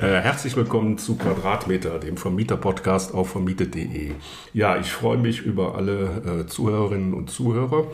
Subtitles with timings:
[0.00, 4.12] Äh, herzlich willkommen zu Quadratmeter, dem Vermieter-Podcast auf vermietet.de.
[4.52, 7.86] Ja, ich freue mich über alle äh, Zuhörerinnen und Zuhörer.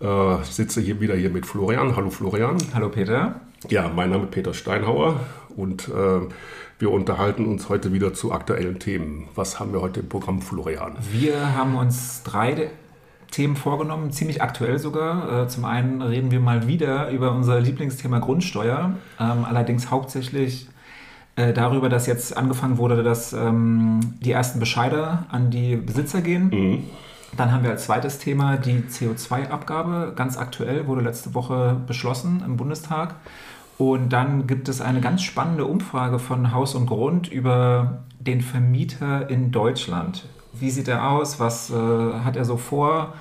[0.00, 1.94] Äh, ich sitze hier wieder hier mit Florian.
[1.94, 2.56] Hallo Florian.
[2.72, 3.40] Hallo Peter.
[3.68, 5.20] Ja, mein Name ist Peter Steinhauer
[5.54, 6.20] und äh,
[6.78, 9.28] wir unterhalten uns heute wieder zu aktuellen Themen.
[9.34, 10.96] Was haben wir heute im Programm, Florian?
[11.12, 12.70] Wir haben uns drei
[13.30, 15.42] Themen vorgenommen, ziemlich aktuell sogar.
[15.42, 20.68] Äh, zum einen reden wir mal wieder über unser Lieblingsthema Grundsteuer, ähm, allerdings hauptsächlich
[21.36, 26.48] äh, darüber, dass jetzt angefangen wurde, dass ähm, die ersten Bescheide an die Besitzer gehen.
[26.48, 26.84] Mhm.
[27.36, 30.14] Dann haben wir als zweites Thema die CO2-Abgabe.
[30.16, 33.16] Ganz aktuell wurde letzte Woche beschlossen im Bundestag.
[33.78, 39.28] Und dann gibt es eine ganz spannende Umfrage von Haus und Grund über den Vermieter
[39.28, 40.24] in Deutschland.
[40.54, 41.38] Wie sieht er aus?
[41.38, 43.12] Was äh, hat er so vor?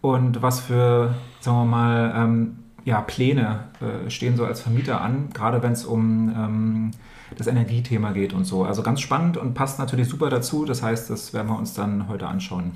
[0.00, 5.28] Und was für, sagen wir mal, ähm, ja, Pläne äh, stehen so als Vermieter an,
[5.34, 6.90] gerade wenn es um ähm,
[7.38, 8.64] das Energiethema geht und so.
[8.64, 10.64] Also ganz spannend und passt natürlich super dazu.
[10.64, 12.72] Das heißt, das werden wir uns dann heute anschauen.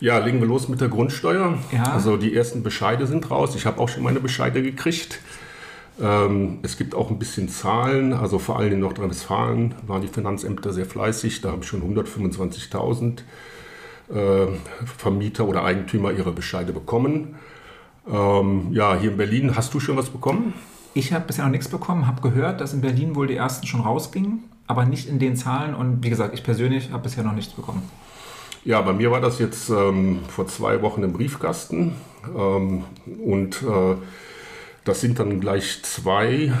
[0.00, 1.58] Ja, legen wir los mit der Grundsteuer.
[1.70, 1.84] Ja.
[1.84, 3.54] Also die ersten Bescheide sind raus.
[3.54, 5.20] Ich habe auch schon meine Bescheide gekriegt.
[6.00, 8.12] Ähm, es gibt auch ein bisschen Zahlen.
[8.12, 11.42] Also vor allem in Nordrhein-Westfalen waren die Finanzämter sehr fleißig.
[11.42, 13.18] Da haben schon 125.000
[14.12, 14.46] äh,
[14.98, 17.36] Vermieter oder Eigentümer ihre Bescheide bekommen.
[18.10, 20.54] Ähm, ja, hier in Berlin hast du schon was bekommen?
[20.94, 23.80] Ich habe bisher noch nichts bekommen, habe gehört, dass in Berlin wohl die ersten schon
[23.80, 25.74] rausgingen, aber nicht in den Zahlen.
[25.74, 27.82] Und wie gesagt, ich persönlich habe bisher noch nichts bekommen.
[28.64, 31.94] Ja, bei mir war das jetzt ähm, vor zwei Wochen im Briefkasten.
[32.36, 32.84] Ähm,
[33.24, 33.96] und äh,
[34.84, 36.52] das sind dann gleich zwei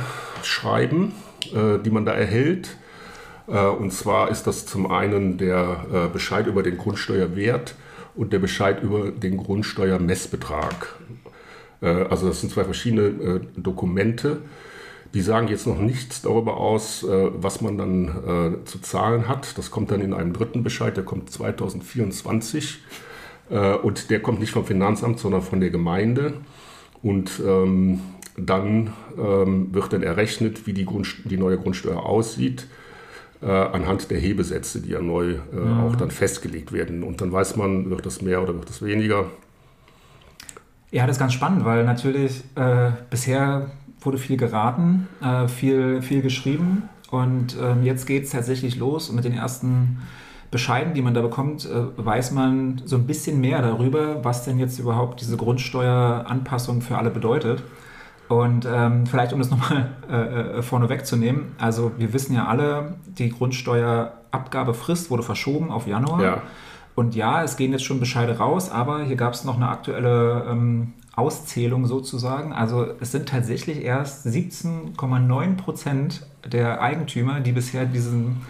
[0.42, 1.12] Schreiben,
[1.54, 2.76] äh, die man da erhält.
[3.46, 7.74] Äh, und zwar ist das zum einen der äh, Bescheid über den Grundsteuerwert
[8.14, 10.96] und der Bescheid über den Grundsteuermessbetrag.
[11.82, 14.38] Äh, also das sind zwei verschiedene äh, Dokumente.
[15.12, 19.58] Die sagen jetzt noch nichts darüber aus, äh, was man dann zu zahlen hat.
[19.58, 22.78] Das kommt dann in einem dritten Bescheid, der kommt 2024.
[23.82, 26.32] Und der kommt nicht vom Finanzamt, sondern von der Gemeinde.
[27.02, 28.00] Und ähm,
[28.38, 32.66] dann ähm, wird dann errechnet, wie die, Grund, die neue Grundsteuer aussieht,
[33.42, 35.82] anhand der Hebesätze, die ja neu äh, ja.
[35.82, 37.02] auch dann festgelegt werden.
[37.02, 39.26] Und dann weiß man, wird das mehr oder wird das weniger.
[40.92, 43.70] Ja, das ist ganz spannend, weil natürlich äh, bisher
[44.00, 49.16] wurde viel geraten, äh, viel, viel geschrieben und ähm, jetzt geht es tatsächlich los und
[49.16, 50.02] mit den ersten
[50.50, 54.58] Bescheiden, die man da bekommt, äh, weiß man so ein bisschen mehr darüber, was denn
[54.58, 57.62] jetzt überhaupt diese Grundsteueranpassung für alle bedeutet.
[58.28, 62.96] Und ähm, vielleicht, um das nochmal äh, äh, vorne wegzunehmen, also wir wissen ja alle,
[63.06, 66.22] die Grundsteuerabgabefrist wurde verschoben auf Januar.
[66.22, 66.42] Ja.
[66.94, 70.46] Und ja, es gehen jetzt schon Bescheide raus, aber hier gab es noch eine aktuelle
[70.50, 72.52] ähm, Auszählung sozusagen.
[72.52, 78.42] Also es sind tatsächlich erst 17,9 Prozent der Eigentümer, die bisher diesen,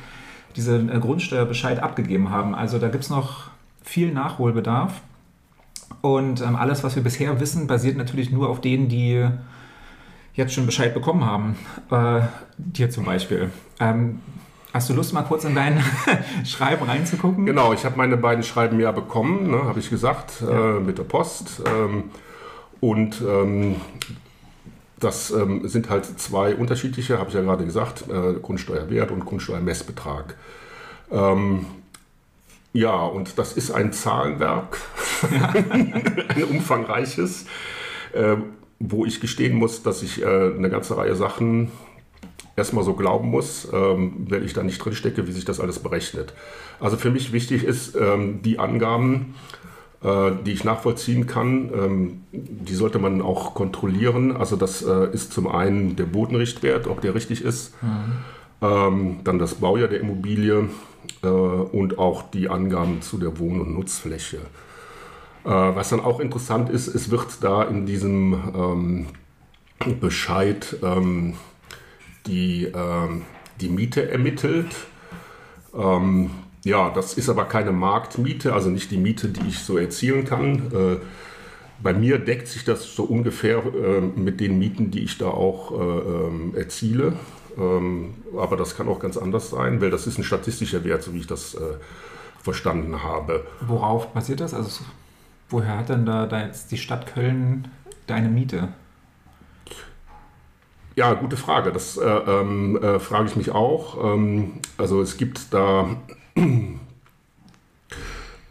[0.57, 2.55] diesen äh, Grundsteuerbescheid abgegeben haben.
[2.55, 3.51] Also da gibt es noch
[3.83, 5.01] viel Nachholbedarf.
[6.01, 9.25] Und ähm, alles, was wir bisher wissen, basiert natürlich nur auf denen, die
[10.35, 11.57] jetzt schon Bescheid bekommen haben.
[11.91, 12.23] Äh,
[12.57, 13.51] dir zum Beispiel.
[13.79, 14.21] Ähm,
[14.73, 15.83] Hast du Lust, mal kurz in dein
[16.47, 17.45] Schreiben reinzugucken?
[17.45, 20.77] Genau, ich habe meine beiden Schreiben ja bekommen, ne, habe ich gesagt, ja.
[20.77, 21.63] äh, mit der Post.
[21.67, 22.05] Ähm,
[22.81, 23.77] und ähm,
[24.99, 30.37] das ähm, sind halt zwei unterschiedliche, habe ich ja gerade gesagt, äh, Grundsteuerwert und Grundsteuermessbetrag.
[31.11, 31.67] Ähm,
[32.73, 34.79] ja, und das ist ein Zahlenwerk,
[35.31, 35.49] ja.
[35.71, 37.45] ein umfangreiches,
[38.15, 38.37] äh,
[38.79, 41.71] wo ich gestehen muss, dass ich äh, eine ganze Reihe Sachen
[42.57, 45.79] erstmal so glauben muss, ähm, wenn ich da nicht drin stecke, wie sich das alles
[45.79, 46.35] berechnet.
[46.81, 49.35] Also für mich wichtig ist, ähm, die Angaben,
[50.03, 54.37] äh, die ich nachvollziehen kann, ähm, die sollte man auch kontrollieren.
[54.37, 58.13] Also das äh, ist zum einen der Bodenrichtwert, ob der richtig ist, mhm.
[58.63, 60.69] Ähm, dann das Baujahr der Immobilie
[61.25, 64.37] äh, und auch die Angaben zu der Wohn- und Nutzfläche.
[65.45, 69.07] Äh, was dann auch interessant ist, es wird da in diesem ähm,
[70.01, 71.35] Bescheid ähm,
[72.27, 73.23] die, ähm,
[73.61, 74.75] die Miete ermittelt.
[75.75, 76.31] Ähm,
[76.65, 80.73] ja, das ist aber keine Marktmiete, also nicht die Miete, die ich so erzielen kann.
[80.73, 80.97] Äh,
[81.83, 85.73] bei mir deckt sich das so ungefähr äh, mit den Mieten, die ich da auch
[85.73, 87.15] äh, ähm, erziele.
[87.59, 91.13] Ähm, aber das kann auch ganz anders sein, weil das ist ein statistischer Wert, so
[91.13, 91.61] wie ich das äh,
[92.41, 93.45] verstanden habe.
[93.67, 94.55] Worauf basiert das?
[94.55, 94.85] Also
[95.51, 97.69] woher hat denn da, da die Stadt Köln
[98.07, 98.69] deine Miete?
[100.95, 101.73] Ja, gute Frage.
[101.73, 104.15] Das äh, ähm, äh, frage ich mich auch.
[104.15, 105.97] Ähm, also es gibt da,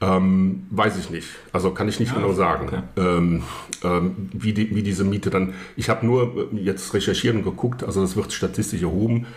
[0.01, 1.27] ähm, weiß ich nicht.
[1.53, 2.81] Also kann ich nicht ja, genau sagen, okay.
[2.97, 3.43] Ähm,
[3.83, 5.53] ähm, wie, die, wie diese Miete dann.
[5.75, 7.83] Ich habe nur jetzt recherchiert und geguckt.
[7.83, 9.27] Also das wird statistisch erhoben.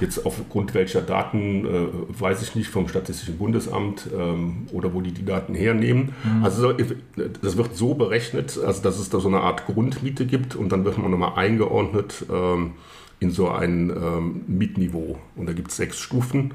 [0.00, 5.12] Jetzt aufgrund welcher Daten äh, weiß ich nicht vom Statistischen Bundesamt ähm, oder wo die
[5.12, 6.14] die Daten hernehmen.
[6.24, 6.44] Mhm.
[6.44, 10.70] Also das wird so berechnet, also dass es da so eine Art Grundmiete gibt und
[10.70, 12.72] dann wird man nochmal eingeordnet ähm,
[13.20, 15.18] in so ein ähm, Mietniveau.
[15.36, 16.54] Und da gibt es sechs Stufen.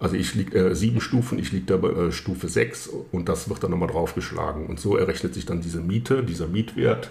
[0.00, 3.48] Also ich liege äh, sieben Stufen, ich liege da bei äh, Stufe 6 und das
[3.48, 4.66] wird dann nochmal draufgeschlagen.
[4.66, 7.10] Und so errechnet sich dann diese Miete, dieser Mietwert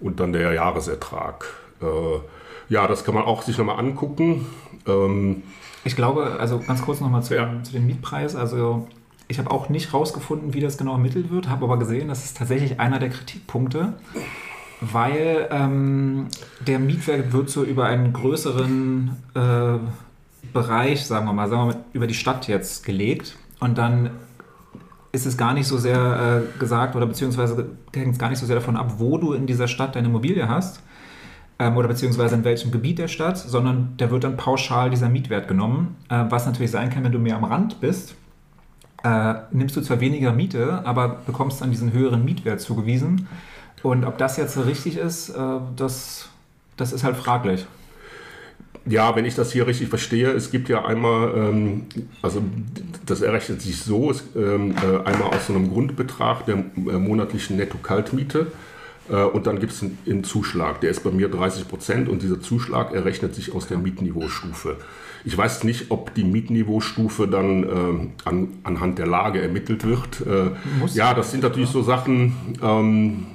[0.00, 1.46] und dann der Jahresertrag.
[1.80, 1.84] Äh,
[2.68, 4.46] ja, das kann man auch sich nochmal angucken.
[4.86, 5.42] Ähm,
[5.84, 7.62] ich glaube, also ganz kurz nochmal zu, ja.
[7.62, 8.34] zu dem Mietpreis.
[8.34, 8.88] Also
[9.28, 12.36] ich habe auch nicht rausgefunden, wie das genau ermittelt wird, habe aber gesehen, das ist
[12.36, 13.94] tatsächlich einer der Kritikpunkte,
[14.80, 16.26] weil ähm,
[16.66, 19.78] der Mietwert wird so über einen größeren äh,
[20.52, 24.10] Bereich, sagen wir mal, sagen wir mal, über die Stadt jetzt gelegt und dann
[25.12, 28.46] ist es gar nicht so sehr äh, gesagt oder beziehungsweise hängt es gar nicht so
[28.46, 30.82] sehr davon ab, wo du in dieser Stadt deine Immobilie hast
[31.58, 35.48] ähm, oder beziehungsweise in welchem Gebiet der Stadt, sondern da wird dann pauschal dieser Mietwert
[35.48, 38.14] genommen, äh, was natürlich sein kann, wenn du mehr am Rand bist.
[39.02, 43.28] Äh, nimmst du zwar weniger Miete, aber bekommst dann diesen höheren Mietwert zugewiesen.
[43.82, 45.40] Und ob das jetzt richtig ist, äh,
[45.76, 46.28] das,
[46.76, 47.66] das ist halt fraglich.
[48.88, 51.86] Ja, wenn ich das hier richtig verstehe, es gibt ja einmal, ähm,
[52.22, 52.40] also
[53.04, 58.46] das errechnet sich so, es, ähm, äh, einmal aus so einem Grundbetrag der monatlichen Netto-Kaltmiete
[59.08, 62.92] und dann gibt es einen, Zuschlag, der ist bei mir 30 Prozent und dieser Zuschlag
[62.92, 64.76] errechnet sich aus der Mietniveaustufe.
[65.24, 70.20] Ich weiß nicht, ob die Mietniveaustufe dann äh, an, anhand der Lage ermittelt wird.
[70.26, 70.50] Äh,
[70.94, 73.26] ja, das sind natürlich so Sachen, ähm,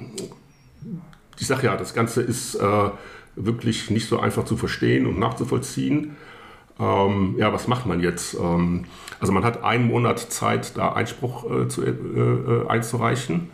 [1.38, 2.90] ich sage ja, das Ganze ist äh,
[3.36, 6.16] wirklich nicht so einfach zu verstehen und nachzuvollziehen.
[6.78, 8.34] Ähm, ja, was macht man jetzt?
[8.34, 8.84] Ähm,
[9.20, 13.50] also man hat einen Monat Zeit, da Einspruch äh, zu, äh, äh, einzureichen.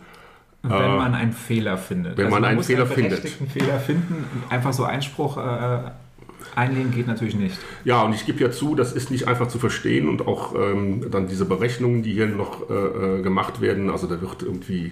[0.61, 2.17] Wenn äh, man einen Fehler findet.
[2.17, 3.27] Wenn also man, man einen Fehler einen findet.
[3.29, 5.91] Fehler finden, einfach so Einspruch äh,
[6.55, 7.57] einlegen geht natürlich nicht.
[7.85, 11.09] Ja, und ich gebe ja zu, das ist nicht einfach zu verstehen und auch ähm,
[11.11, 14.91] dann diese Berechnungen, die hier noch äh, gemacht werden, also da wird irgendwie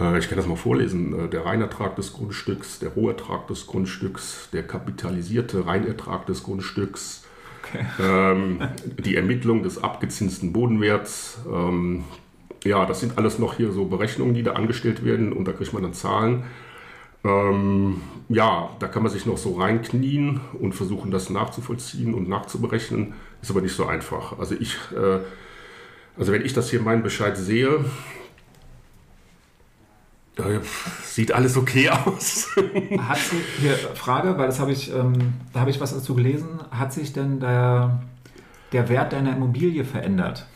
[0.00, 4.48] äh, ich kann das mal vorlesen, äh, der Reinertrag des Grundstücks, der Rohertrag des Grundstücks,
[4.52, 7.24] der kapitalisierte Reinertrag des Grundstücks,
[7.62, 7.84] okay.
[8.00, 8.60] ähm,
[8.98, 11.38] die Ermittlung des abgezinsten Bodenwerts.
[11.52, 12.04] Ähm,
[12.64, 15.72] ja, das sind alles noch hier so Berechnungen, die da angestellt werden und da kriegt
[15.72, 16.44] man dann Zahlen.
[17.24, 23.14] Ähm, ja, da kann man sich noch so reinknien und versuchen, das nachzuvollziehen und nachzuberechnen.
[23.42, 24.38] Ist aber nicht so einfach.
[24.38, 25.18] Also ich, äh,
[26.18, 27.84] also wenn ich das hier meinen Bescheid sehe,
[31.04, 32.48] Sieht alles okay aus.
[32.98, 36.60] Hat sich, hier, Frage, weil das habe ich, ähm, da habe ich was dazu gelesen.
[36.70, 38.02] Hat sich denn der,
[38.72, 40.46] der Wert deiner Immobilie verändert?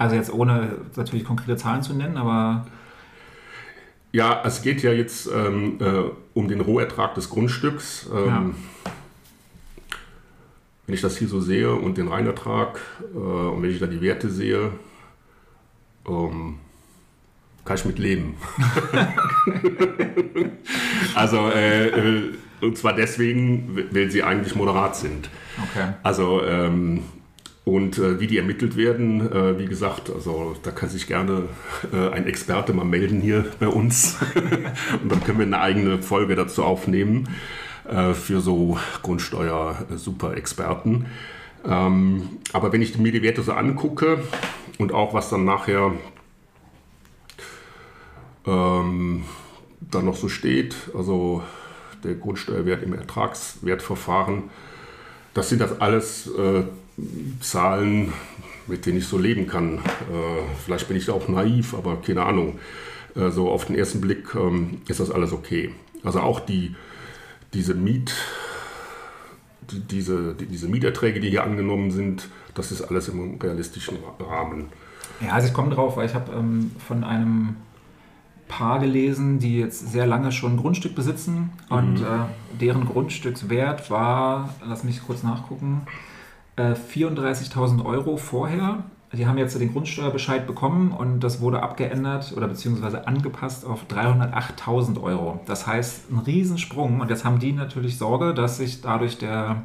[0.00, 2.66] Also jetzt ohne natürlich konkrete Zahlen zu nennen, aber.
[4.12, 8.08] Ja, es geht ja jetzt ähm, äh, um den Rohertrag des Grundstücks.
[8.10, 8.50] Ähm, ja.
[10.86, 12.80] Wenn ich das hier so sehe und den Reinertrag
[13.14, 14.72] äh, und wenn ich da die Werte sehe,
[16.08, 16.58] ähm,
[17.66, 18.36] kann ich mit leben.
[21.14, 25.28] also, äh, äh, und zwar deswegen, weil sie eigentlich moderat sind.
[25.58, 25.92] Okay.
[26.02, 27.02] Also, ähm,
[27.70, 31.44] und äh, wie die ermittelt werden, äh, wie gesagt, also da kann sich gerne
[31.92, 34.18] äh, ein Experte mal melden hier bei uns.
[35.02, 37.28] und dann können wir eine eigene Folge dazu aufnehmen
[37.88, 41.06] äh, für so Grundsteuer-Super-Experten.
[41.64, 44.24] Ähm, aber wenn ich mir die Werte so angucke
[44.78, 45.92] und auch was dann nachher
[48.48, 49.22] ähm,
[49.80, 51.44] dann noch so steht, also
[52.02, 54.50] der Grundsteuerwert im Ertragswertverfahren,
[55.34, 56.64] das sind das alles äh,
[57.40, 58.12] Zahlen,
[58.66, 59.78] mit denen ich so leben kann.
[59.78, 59.80] Äh,
[60.64, 62.58] vielleicht bin ich da auch naiv, aber keine Ahnung.
[63.14, 65.70] Äh, so auf den ersten Blick ähm, ist das alles okay.
[66.02, 66.74] Also auch die,
[67.52, 68.14] diese Miet,
[69.70, 74.66] die, diese, die, diese Mieterträge, die hier angenommen sind, das ist alles im realistischen Rahmen.
[75.20, 77.56] Ja, also ich komme drauf, weil ich habe ähm, von einem
[78.48, 82.04] Paar gelesen, die jetzt sehr lange schon ein Grundstück besitzen und mhm.
[82.04, 85.82] äh, deren Grundstückswert war, lass mich kurz nachgucken,
[86.56, 88.84] äh, 34.000 Euro vorher.
[89.12, 95.02] Die haben jetzt den Grundsteuerbescheid bekommen und das wurde abgeändert oder beziehungsweise angepasst auf 308.000
[95.02, 95.40] Euro.
[95.46, 99.62] Das heißt, ein Riesensprung und jetzt haben die natürlich Sorge, dass sich dadurch der,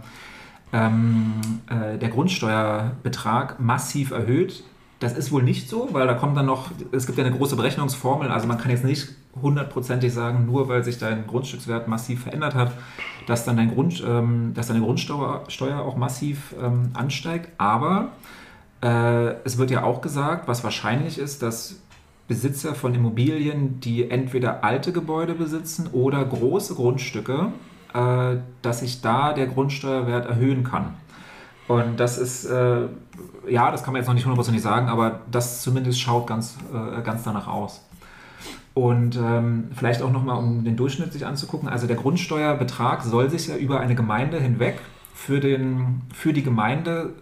[0.74, 1.34] ähm,
[1.70, 4.64] äh, der Grundsteuerbetrag massiv erhöht
[5.00, 7.56] das ist wohl nicht so, weil da kommt dann noch, es gibt ja eine große
[7.56, 9.10] Berechnungsformel, also man kann jetzt nicht
[9.42, 12.72] hundertprozentig sagen, nur weil sich dein Grundstückswert massiv verändert hat,
[13.28, 17.50] dass dann dein Grund, ähm, dass deine Grundsteuer Steuer auch massiv ähm, ansteigt.
[17.58, 18.10] Aber
[18.82, 21.82] äh, es wird ja auch gesagt, was wahrscheinlich ist, dass
[22.28, 27.52] Besitzer von Immobilien, die entweder alte Gebäude besitzen oder große Grundstücke,
[27.94, 30.96] äh, dass sich da der Grundsteuerwert erhöhen kann.
[31.68, 32.88] Und das ist, äh,
[33.48, 37.02] ja, das kann man jetzt noch nicht hundertprozentig sagen, aber das zumindest schaut ganz, äh,
[37.02, 37.85] ganz danach aus.
[38.76, 41.70] Und ähm, vielleicht auch nochmal, um den Durchschnitt sich anzugucken.
[41.70, 44.80] Also der Grundsteuerbetrag soll sich ja über eine Gemeinde hinweg
[45.14, 47.14] für, den, für die Gemeinde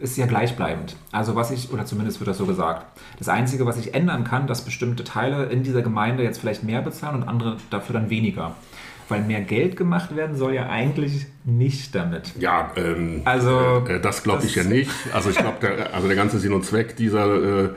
[0.00, 0.96] ist ja gleichbleibend.
[1.12, 2.86] Also was ich, oder zumindest wird das so gesagt.
[3.18, 6.80] Das Einzige, was ich ändern kann, dass bestimmte Teile in dieser Gemeinde jetzt vielleicht mehr
[6.80, 8.54] bezahlen und andere dafür dann weniger.
[9.10, 12.32] Weil mehr Geld gemacht werden soll ja eigentlich nicht damit.
[12.38, 14.90] Ja, ähm, also äh, das glaube ich ja nicht.
[15.12, 17.68] Also ich glaube, der, also der ganze Sinn und Zweck dieser äh,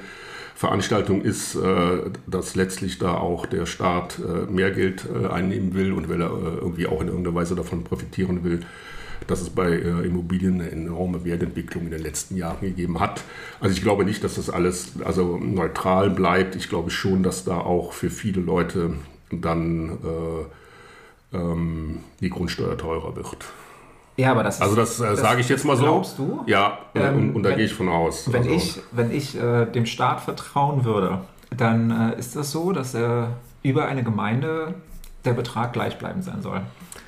[0.56, 1.98] Veranstaltung ist, äh,
[2.28, 6.30] dass letztlich da auch der Staat äh, mehr Geld äh, einnehmen will und weil er
[6.30, 8.62] irgendwie auch in irgendeiner Weise davon profitieren will
[9.28, 13.24] dass es bei Immobilien eine enorme Wertentwicklung in den letzten Jahren gegeben hat.
[13.60, 16.56] Also ich glaube nicht, dass das alles also neutral bleibt.
[16.56, 18.94] Ich glaube schon, dass da auch für viele Leute
[19.32, 19.98] dann
[21.34, 23.46] äh, ähm, die Grundsteuer teurer wird.
[24.18, 25.84] Ja, aber das Also das, äh, sage ich jetzt mal so.
[25.84, 26.44] Glaubst du?
[26.46, 28.32] Ja, äh, ähm, und, und, da gehe ich von aus.
[28.32, 31.20] Wenn also, ich, wenn ich äh, dem Staat vertrauen würde,
[31.56, 34.76] dann äh, ist das so, dass er über eine Gemeinde
[35.26, 36.62] der Betrag gleichbleibend sein soll.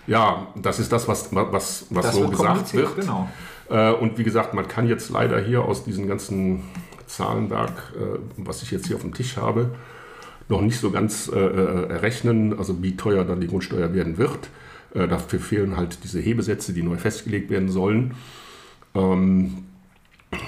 [0.07, 2.95] Ja, das ist das, was, was, was das so wird gesagt wird.
[2.95, 3.29] Genau.
[3.69, 6.63] Äh, und wie gesagt, man kann jetzt leider hier aus diesem ganzen
[7.05, 9.71] Zahlenwerk, äh, was ich jetzt hier auf dem Tisch habe,
[10.49, 14.49] noch nicht so ganz äh, errechnen, also wie teuer dann die Grundsteuer werden wird.
[14.94, 18.13] Dafür fehlen halt diese Hebesätze, die neu festgelegt werden sollen.
[18.96, 19.65] Ähm,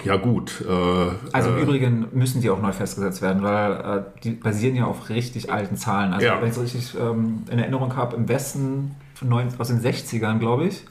[0.04, 0.64] ja gut.
[0.68, 4.76] Äh, also im äh, Übrigen müssen die auch neu festgesetzt werden, weil äh, die basieren
[4.76, 6.14] ja auf richtig alten Zahlen.
[6.14, 6.42] Also ja.
[6.42, 8.96] wenn ich es richtig ähm, in Erinnerung habe, im Westen
[9.58, 10.86] aus den 60ern, glaube ich.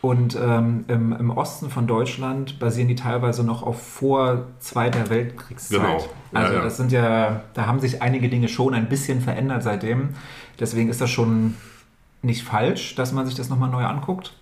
[0.00, 5.80] Und ähm, im, im, Osten von Deutschland basieren die teilweise noch auf vor Zweiter Weltkriegszeit.
[5.80, 5.98] Genau.
[6.32, 6.62] Ja, also ja.
[6.62, 10.08] das sind ja, da haben sich einige Dinge schon ein bisschen verändert seitdem.
[10.58, 11.54] Deswegen ist das schon
[12.22, 14.32] nicht falsch, dass man sich das nochmal neu anguckt.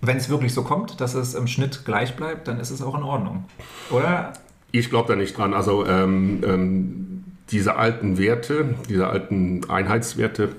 [0.00, 2.96] Wenn es wirklich so kommt, dass es im Schnitt gleich bleibt, dann ist es auch
[2.96, 3.44] in Ordnung.
[3.90, 4.32] Oder?
[4.70, 5.54] Ich glaube da nicht dran.
[5.54, 10.50] Also ähm, ähm, diese alten Werte, diese alten Einheitswerte,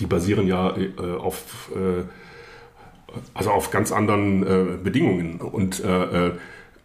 [0.00, 2.04] die basieren ja äh, auf, äh,
[3.34, 5.40] also auf ganz anderen äh, Bedingungen.
[5.40, 6.32] Und äh, äh,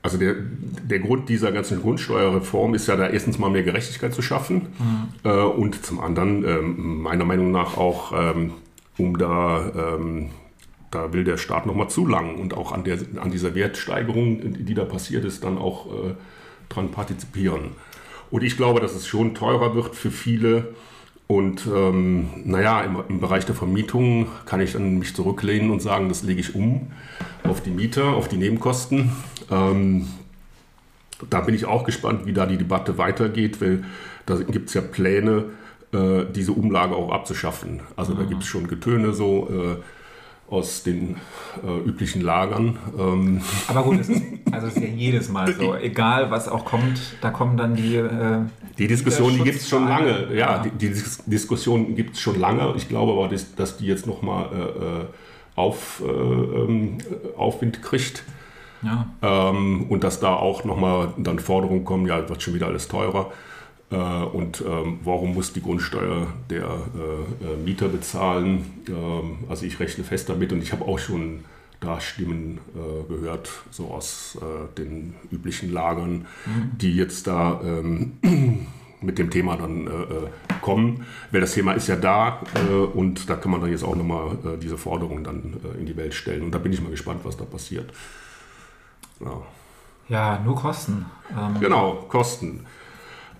[0.02, 4.22] also der, der Grund dieser ganzen Grundsteuerreform ist ja da erstens mal mehr Gerechtigkeit zu
[4.22, 5.30] schaffen mhm.
[5.30, 8.54] Äh, und zum anderen ähm, meiner Meinung nach auch, ähm,
[8.98, 10.30] um da, ähm,
[10.92, 14.74] da will der Staat nochmal zu lang und auch an, der, an dieser Wertsteigerung, die
[14.74, 15.88] da passiert ist, dann auch
[16.68, 17.72] dran partizipieren.
[18.32, 20.74] Und ich glaube, dass es schon teurer wird für viele,
[21.32, 26.10] und ähm, naja, im, im, Bereich der Vermietung kann ich dann mich zurücklehnen und sagen,
[26.10, 26.88] das lege ich um
[27.44, 29.12] auf die Mieter, auf die Nebenkosten.
[29.52, 30.08] Ähm,
[31.30, 33.84] da bin ich auch gespannt, wie da die Debatte weitergeht, weil
[34.26, 35.46] da gibt es ja Pläne,
[35.94, 37.82] äh, diese Umlage auch abzuschaffen.
[37.96, 38.18] Also mhm.
[38.18, 39.50] da gibt es schon Getöne so.
[39.52, 39.84] Äh,
[40.50, 41.18] aus den
[41.64, 42.78] äh, üblichen Lagern.
[42.98, 43.42] Ähm.
[43.68, 45.76] Aber gut, es ist, also ist ja jedes Mal so.
[45.82, 47.96] Egal, was auch kommt, da kommen dann die.
[47.96, 48.42] Äh,
[48.78, 50.28] die Diskussion, die gibt es schon lange.
[50.32, 50.58] Ja, ja.
[50.60, 52.74] Die, die, Diskussion gibt es schon lange.
[52.78, 55.06] Ich glaube aber, dass, dass die jetzt nochmal äh, äh,
[55.56, 56.98] auf, äh, ähm,
[57.38, 58.24] Aufwind kriegt.
[58.82, 59.08] Ja.
[59.22, 63.32] Ähm, und dass da auch nochmal dann Forderungen kommen, ja, wird schon wieder alles teurer.
[63.92, 68.84] Äh, und ähm, warum muss die Grundsteuer der äh, äh, Mieter bezahlen?
[68.88, 71.46] Ähm, also ich rechne fest damit und ich habe auch schon
[71.82, 72.58] da Stimmen
[73.08, 74.38] gehört, so aus
[74.78, 76.72] den üblichen Lagern, mhm.
[76.78, 78.18] die jetzt da ähm,
[79.02, 79.90] mit dem Thema dann
[80.60, 81.06] kommen.
[81.32, 82.42] Weil das Thema ist ja da
[82.94, 86.44] und da kann man dann jetzt auch nochmal diese Forderungen dann in die Welt stellen.
[86.44, 87.94] Und da bin ich mal gespannt, was da passiert.
[89.22, 89.42] Ja,
[90.10, 91.06] ja nur Kosten.
[91.32, 92.66] Ähm, genau, Kosten.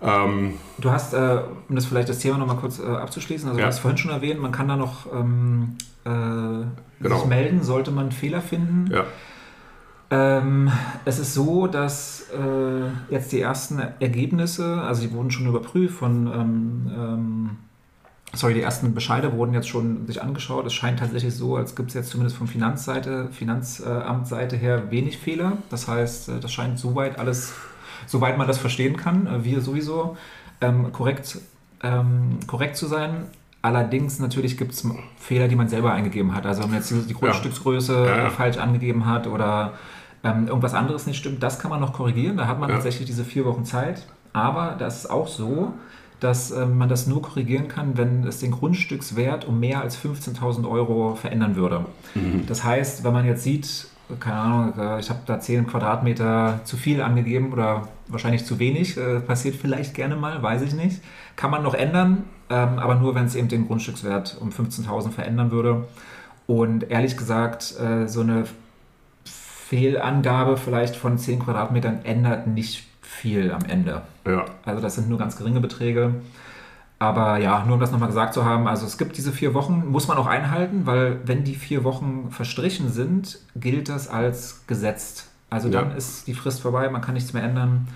[0.02, 3.66] Ähm, du hast, äh, um das vielleicht das Thema nochmal kurz äh, abzuschließen, also ja.
[3.66, 7.16] du hast vorhin schon erwähnt, man kann da noch ähm, äh, genau.
[7.16, 8.90] sich melden, sollte man Fehler finden.
[8.90, 9.04] Ja.
[10.12, 10.72] Ähm,
[11.04, 16.26] es ist so, dass äh, jetzt die ersten Ergebnisse, also die wurden schon überprüft von,
[16.26, 17.50] ähm, ähm,
[18.32, 20.66] sorry, die ersten Bescheide wurden jetzt schon sich angeschaut.
[20.66, 25.58] Es scheint tatsächlich so, als gibt es jetzt zumindest von Finanzseite, Finanzamtseite her wenig Fehler.
[25.68, 27.52] Das heißt, äh, das scheint soweit alles
[28.06, 30.16] soweit man das verstehen kann, äh, wir sowieso,
[30.60, 31.38] ähm, korrekt,
[31.82, 33.26] ähm, korrekt zu sein.
[33.62, 34.86] Allerdings natürlich gibt es
[35.18, 36.46] Fehler, die man selber eingegeben hat.
[36.46, 38.06] Also wenn man jetzt die Grundstücksgröße ja.
[38.06, 38.30] Ja, ja.
[38.30, 39.74] falsch angegeben hat oder
[40.24, 42.36] ähm, irgendwas anderes nicht stimmt, das kann man noch korrigieren.
[42.36, 44.06] Da hat man tatsächlich diese vier Wochen Zeit.
[44.32, 45.74] Aber das ist auch so,
[46.20, 50.68] dass äh, man das nur korrigieren kann, wenn es den Grundstückswert um mehr als 15.000
[50.68, 51.86] Euro verändern würde.
[52.14, 52.46] Mhm.
[52.46, 53.86] Das heißt, wenn man jetzt sieht,
[54.18, 58.96] keine Ahnung, äh, ich habe da 10 Quadratmeter zu viel angegeben oder wahrscheinlich zu wenig.
[58.96, 61.00] Äh, passiert vielleicht gerne mal, weiß ich nicht.
[61.36, 65.50] Kann man noch ändern, ähm, aber nur, wenn es eben den Grundstückswert um 15.000 verändern
[65.50, 65.86] würde.
[66.46, 68.44] Und ehrlich gesagt, äh, so eine
[69.24, 74.02] Fehlangabe vielleicht von 10 Quadratmetern ändert nicht viel am Ende.
[74.26, 74.44] Ja.
[74.64, 76.14] Also das sind nur ganz geringe Beträge.
[77.00, 79.86] Aber ja, nur um das nochmal gesagt zu haben, also es gibt diese vier Wochen,
[79.88, 85.28] muss man auch einhalten, weil wenn die vier Wochen verstrichen sind, gilt das als gesetzt.
[85.48, 85.80] Also Ja.
[85.80, 87.88] dann ist die Frist vorbei, man kann nichts mehr ändern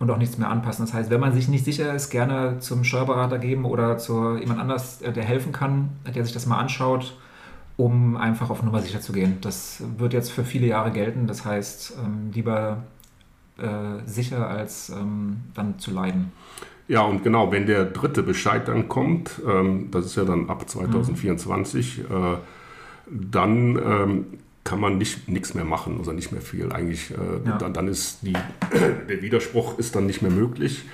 [0.00, 0.84] und auch nichts mehr anpassen.
[0.84, 4.58] Das heißt, wenn man sich nicht sicher ist, gerne zum Steuerberater geben oder zu jemand
[4.60, 7.16] anders, äh, der helfen kann, der sich das mal anschaut,
[7.76, 9.38] um einfach auf Nummer sicher zu gehen.
[9.40, 11.28] Das wird jetzt für viele Jahre gelten.
[11.28, 12.78] Das heißt, ähm, lieber
[13.58, 16.32] äh, sicher als ähm, dann zu leiden.
[16.88, 20.68] Ja, und genau, wenn der dritte Bescheid dann kommt, ähm, das ist ja dann ab
[20.68, 22.04] 2024, äh,
[23.10, 24.26] dann ähm,
[24.64, 26.72] kann man nicht nichts mehr machen, also nicht mehr viel.
[26.72, 27.14] Eigentlich, äh,
[27.48, 27.58] Ja.
[27.58, 28.32] dann, dann ist die,
[29.08, 30.84] der Widerspruch ist dann nicht mehr möglich.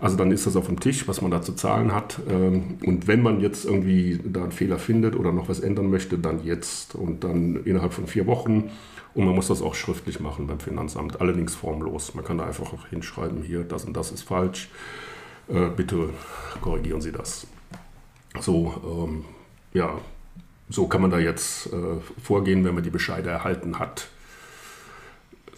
[0.00, 2.20] Also dann ist das auf dem Tisch, was man da zu zahlen hat.
[2.28, 6.18] Ähm, Und wenn man jetzt irgendwie da einen Fehler findet oder noch was ändern möchte,
[6.18, 8.70] dann jetzt und dann innerhalb von vier Wochen.
[9.14, 12.14] Und man muss das auch schriftlich machen beim Finanzamt, allerdings formlos.
[12.14, 14.68] Man kann da einfach hinschreiben, hier, das und das ist falsch.
[15.48, 16.10] Äh, bitte
[16.60, 17.46] korrigieren Sie das.
[18.38, 19.24] So, ähm,
[19.72, 19.98] ja,
[20.68, 24.08] so kann man da jetzt äh, vorgehen, wenn man die Bescheide erhalten hat.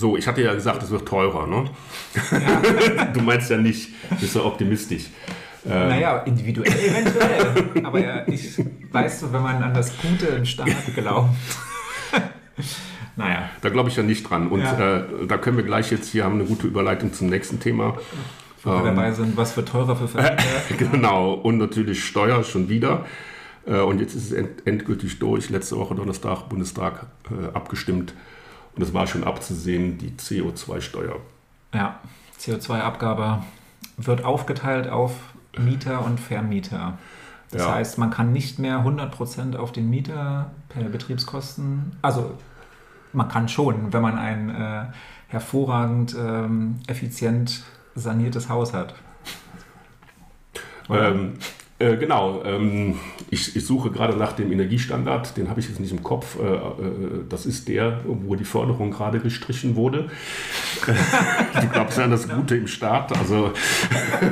[0.00, 1.66] So, ich hatte ja gesagt, es wird teurer, ne?
[3.12, 5.08] du meinst ja nicht, bist du optimistisch.
[5.66, 7.84] Ähm, Naja, individuell eventuell.
[7.84, 8.56] Aber ja, ich
[8.92, 11.34] weiß so, wenn man an das Gute im Staat glaubt.
[13.16, 13.50] naja.
[13.60, 14.48] Da glaube ich ja nicht dran.
[14.48, 14.96] Und Ja.
[15.00, 17.98] äh, da können wir gleich jetzt, hier haben eine gute Überleitung zum nächsten Thema.
[18.64, 20.42] Wo wir dabei sind, was für teurer für Vermieter.
[20.78, 23.04] Genau, und natürlich Steuer schon wieder.
[23.66, 25.50] Äh, Und jetzt ist es end endgültig durch.
[25.50, 28.14] Letzte Woche Donnerstag Bundestag äh, abgestimmt.
[28.76, 31.16] Und es war schon abzusehen, die CO2-Steuer.
[31.74, 31.98] Ja,
[32.40, 33.42] CO2-Abgabe
[33.96, 35.12] wird aufgeteilt auf
[35.58, 36.98] Mieter und Vermieter.
[37.50, 37.74] Das Ja.
[37.74, 42.38] heißt, man kann nicht mehr 100% auf den Mieter per Betriebskosten, also
[43.12, 44.84] man kann schon, wenn man ein äh,
[45.26, 47.64] hervorragend ähm, effizient
[47.96, 48.94] saniertes Haus hat.
[50.88, 51.34] Ähm,
[51.80, 52.96] äh, genau, ähm,
[53.30, 56.38] ich, ich suche gerade nach dem Energiestandard, den habe ich jetzt nicht im Kopf.
[56.38, 56.60] Äh, äh,
[57.28, 60.10] das ist der, wo die Förderung gerade gestrichen wurde.
[60.86, 63.16] du glaubst ja an das Gute im Staat.
[63.16, 63.52] Also,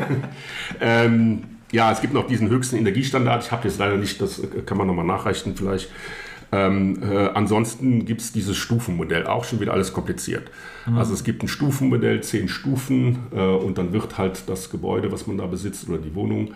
[0.80, 3.44] ähm, ja, es gibt noch diesen höchsten Energiestandard.
[3.44, 5.90] Ich habe jetzt leider nicht, das kann man nochmal nachreichen vielleicht.
[6.52, 10.50] Ähm, äh, ansonsten gibt es dieses Stufenmodell, auch schon wieder alles kompliziert.
[10.96, 15.26] Also es gibt ein Stufenmodell, zehn Stufen äh, und dann wird halt das Gebäude, was
[15.26, 16.54] man da besitzt oder die Wohnung,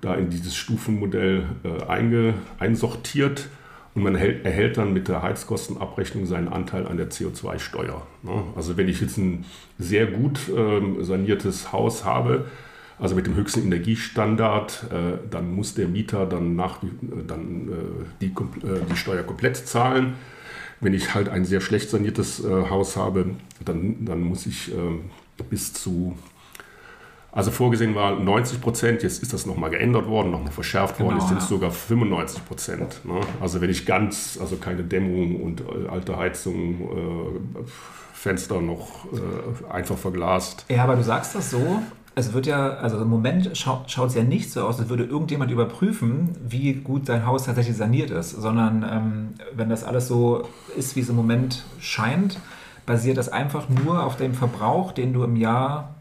[0.00, 3.48] da in dieses Stufenmodell äh, einge, einsortiert
[3.94, 8.06] und man erhält, erhält dann mit der Heizkostenabrechnung seinen Anteil an der CO2-Steuer.
[8.22, 8.42] Ne?
[8.54, 9.44] Also wenn ich jetzt ein
[9.78, 12.44] sehr gut ähm, saniertes Haus habe,
[12.98, 16.86] also mit dem höchsten Energiestandard, äh, dann muss der Mieter dann, nach, äh,
[17.26, 20.14] dann äh, die, äh, die Steuer komplett zahlen.
[20.80, 23.30] Wenn ich halt ein sehr schlecht saniertes äh, Haus habe,
[23.64, 25.10] dann, dann muss ich ähm,
[25.48, 26.16] bis zu,
[27.36, 31.20] also vorgesehen war 90 Prozent, jetzt ist das nochmal geändert worden, nochmal verschärft worden, Genau,
[31.20, 31.48] jetzt sind es ja.
[31.50, 33.04] sogar 95 Prozent.
[33.04, 33.20] Ne?
[33.40, 37.60] Also wenn ich ganz, also keine Dämmung und äh, alte Heizung, äh,
[38.14, 40.64] Fenster noch äh, einfach verglast.
[40.70, 41.82] Ja, aber du sagst das so.
[42.14, 45.04] Es wird ja, also im Moment schau, schaut es ja nicht so aus, als würde
[45.04, 50.48] irgendjemand überprüfen, wie gut dein Haus tatsächlich saniert ist, sondern ähm, wenn das alles so
[50.74, 52.40] ist, wie es im Moment scheint,
[52.86, 55.95] basiert das einfach nur auf dem Verbrauch, den du im Jahr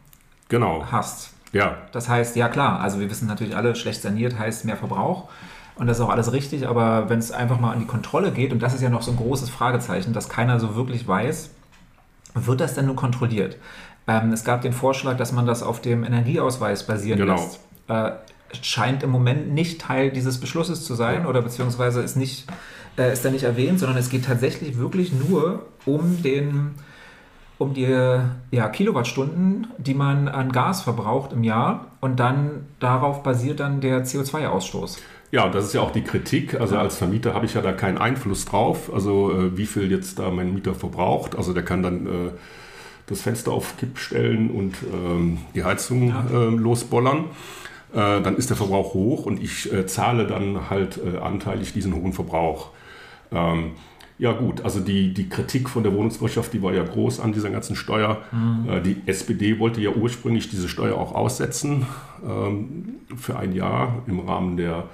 [0.55, 1.31] Genau, hast.
[1.51, 5.29] ja, Das heißt, ja klar, also wir wissen natürlich alle, schlecht saniert heißt mehr Verbrauch.
[5.75, 8.53] Und das ist auch alles richtig, aber wenn es einfach mal an die Kontrolle geht,
[8.53, 11.49] und das ist ja noch so ein großes Fragezeichen, dass keiner so wirklich weiß,
[12.33, 13.57] wird das denn nun kontrolliert?
[14.07, 17.33] Ähm, es gab den Vorschlag, dass man das auf dem Energieausweis basieren Genau.
[17.35, 17.59] lässt.
[17.87, 18.11] Äh,
[18.61, 22.45] scheint im Moment nicht Teil dieses Beschlusses zu sein oder beziehungsweise ist nicht
[22.97, 26.75] äh, ist da nicht erwähnt, sondern es geht tatsächlich wirklich nur um den
[27.57, 27.87] um die
[28.51, 34.05] ja, Kilowattstunden, die man an Gas verbraucht im Jahr und dann darauf basiert dann der
[34.05, 34.97] CO2-Ausstoß.
[35.31, 36.59] Ja, das ist ja auch die Kritik.
[36.59, 40.19] Also als Vermieter habe ich ja da keinen Einfluss drauf, also äh, wie viel jetzt
[40.19, 41.35] da mein Mieter verbraucht.
[41.35, 42.09] Also der kann dann äh,
[43.07, 46.25] das Fenster auf Kipp stellen und ähm, die Heizung Ja.
[46.31, 47.25] äh, losbollern.
[47.93, 51.95] Äh, dann ist der Verbrauch hoch und ich äh, zahle dann halt äh, anteilig diesen
[51.95, 52.69] hohen Verbrauch.
[53.31, 53.71] Ähm,
[54.17, 57.49] ja gut, also die, die Kritik von der Wohnungswirtschaft, die war ja groß an dieser
[57.49, 58.21] ganzen Steuer.
[58.69, 61.85] Äh, die SPD wollte ja ursprünglich diese Steuer auch aussetzen
[62.25, 64.85] ähm, für ein Jahr im Rahmen der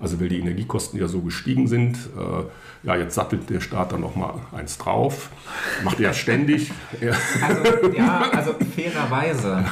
[0.00, 2.44] Also weil die Energiekosten ja so gestiegen sind, äh,
[2.84, 5.30] ja, jetzt sattelt der Staat dann nochmal eins drauf.
[5.82, 6.70] Macht er ja ständig.
[7.40, 9.64] Also, ja, also fairerweise.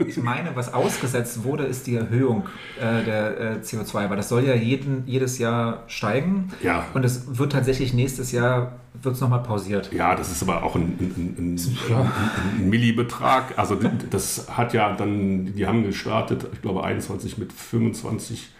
[0.00, 2.44] Ich, ich, meine, was ausgesetzt wurde, ist die Erhöhung
[2.78, 6.52] äh, der äh, CO2, weil das soll ja jeden, jedes Jahr steigen.
[6.62, 6.86] Ja.
[6.94, 9.92] Und es wird tatsächlich nächstes Jahr wird es nochmal pausiert.
[9.92, 12.10] Ja, das ist aber auch ein, ein, ein, ein,
[12.58, 13.58] ein Millibetrag.
[13.58, 13.78] Also
[14.10, 18.50] das hat ja dann, die haben gestartet, ich glaube 21 mit 25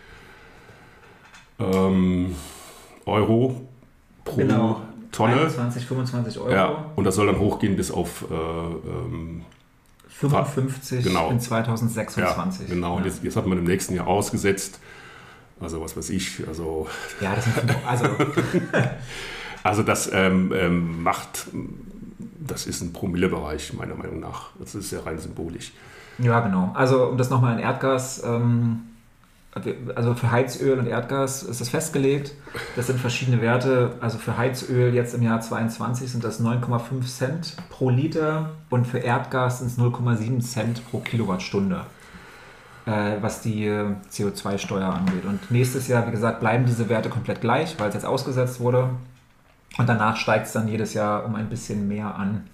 [1.58, 2.34] ähm,
[3.04, 3.60] Euro
[4.24, 4.80] pro genau.
[5.12, 5.40] Tonne.
[5.40, 6.50] 21, 25 Euro.
[6.50, 9.42] Ja, und das soll dann hochgehen bis auf äh, ähm,
[10.08, 11.30] 55 genau.
[11.30, 12.68] in 2026.
[12.68, 12.96] Ja, genau, ja.
[12.98, 14.80] und jetzt, jetzt hat man im nächsten Jahr ausgesetzt.
[15.60, 16.86] Also was weiß ich, also...
[17.20, 18.04] Ja, das sind also...
[19.62, 21.46] also das ähm, ähm, macht,
[22.46, 24.50] das ist ein Promillebereich meiner Meinung nach.
[24.58, 25.72] Das ist ja rein symbolisch.
[26.18, 26.72] Ja, genau.
[26.74, 28.22] Also um das nochmal in Erdgas...
[28.24, 28.82] Ähm,
[29.94, 32.32] also für Heizöl und Erdgas ist das festgelegt.
[32.76, 33.94] Das sind verschiedene Werte.
[34.00, 38.98] Also für Heizöl jetzt im Jahr 22 sind das 9,5 Cent pro Liter und für
[38.98, 41.82] Erdgas sind es 0,7 Cent pro Kilowattstunde,
[42.84, 45.24] äh, was die CO2-Steuer angeht.
[45.24, 48.90] Und nächstes Jahr, wie gesagt, bleiben diese Werte komplett gleich, weil es jetzt ausgesetzt wurde.
[49.78, 52.44] Und danach steigt es dann jedes Jahr um ein bisschen mehr an.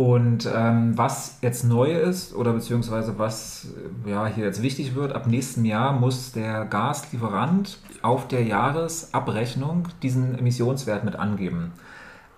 [0.00, 3.66] Und ähm, was jetzt neu ist oder beziehungsweise was
[4.06, 10.38] ja, hier jetzt wichtig wird, ab nächstem Jahr muss der Gaslieferant auf der Jahresabrechnung diesen
[10.38, 11.72] Emissionswert mit angeben.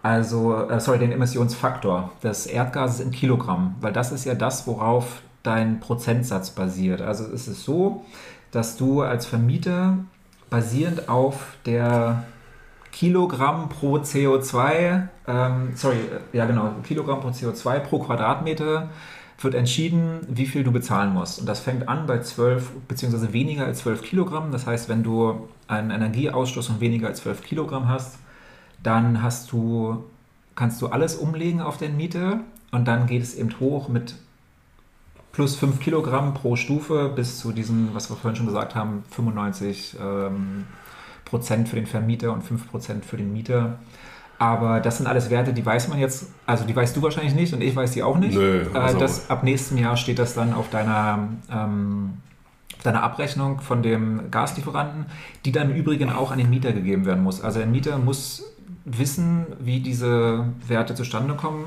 [0.02, 5.22] Also, äh, sorry, den Emissionsfaktor des Erdgases in Kilogramm, weil das ist ja das, worauf
[5.44, 7.00] dein Prozentsatz basiert.
[7.00, 8.04] Also es ist so,
[8.50, 9.98] dass du als Vermieter
[10.50, 12.24] basierend auf der
[12.92, 18.90] Kilogramm pro CO2, ähm, sorry, äh, ja genau, Kilogramm pro CO2 pro Quadratmeter
[19.40, 21.40] wird entschieden, wie viel du bezahlen musst.
[21.40, 24.52] Und das fängt an bei 12 beziehungsweise weniger als 12 Kilogramm.
[24.52, 28.18] Das heißt, wenn du einen Energieausstoß von weniger als 12 Kilogramm hast,
[28.82, 30.04] dann hast du,
[30.54, 34.14] kannst du alles umlegen auf den Miete und dann geht es eben hoch mit
[35.32, 39.96] plus 5 Kilogramm pro Stufe bis zu diesen, was wir vorhin schon gesagt haben, 95
[40.00, 40.66] ähm,
[41.32, 43.78] Prozent für den Vermieter und 5 Prozent für den Mieter.
[44.38, 47.54] Aber das sind alles Werte, die weiß man jetzt, also die weißt du wahrscheinlich nicht
[47.54, 48.34] und ich weiß die auch nicht.
[48.34, 52.18] Nö, äh, also das, ab nächstem Jahr steht das dann auf deiner, ähm,
[52.82, 55.06] deiner Abrechnung von dem Gaslieferanten,
[55.46, 57.40] die dann im Übrigen auch an den Mieter gegeben werden muss.
[57.40, 58.44] Also der Mieter muss
[58.84, 61.64] wissen, wie diese Werte zustande kommen,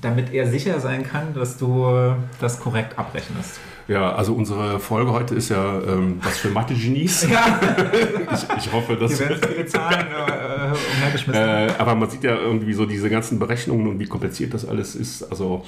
[0.00, 3.60] damit er sicher sein kann, dass du das korrekt abrechnest.
[3.90, 7.26] Ja, also unsere Folge heute ist ja ähm, was für Mathe-Genies.
[7.30, 7.60] Ja.
[8.32, 9.18] ich, ich, hoffe, dass...
[9.18, 11.42] Hier werden viele Zahlen äh, umhergeschmissen.
[11.42, 14.94] Äh, aber man sieht ja irgendwie so diese ganzen Berechnungen und wie kompliziert das alles
[14.94, 15.24] ist.
[15.24, 15.64] Also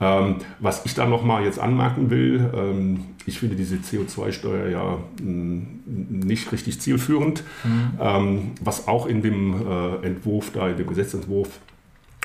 [0.00, 6.52] ähm, was ich da nochmal jetzt anmerken will, ähm, ich finde diese CO2-Steuer ja nicht
[6.52, 7.44] richtig zielführend.
[7.64, 7.90] Mhm.
[8.00, 11.50] Ähm, was auch in dem äh, Entwurf, da in dem Gesetzentwurf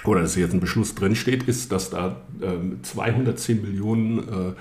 [0.04, 2.18] oder dass jetzt ein Beschluss drinsteht, ist, dass da
[2.82, 4.54] 210 ähm, Millionen äh,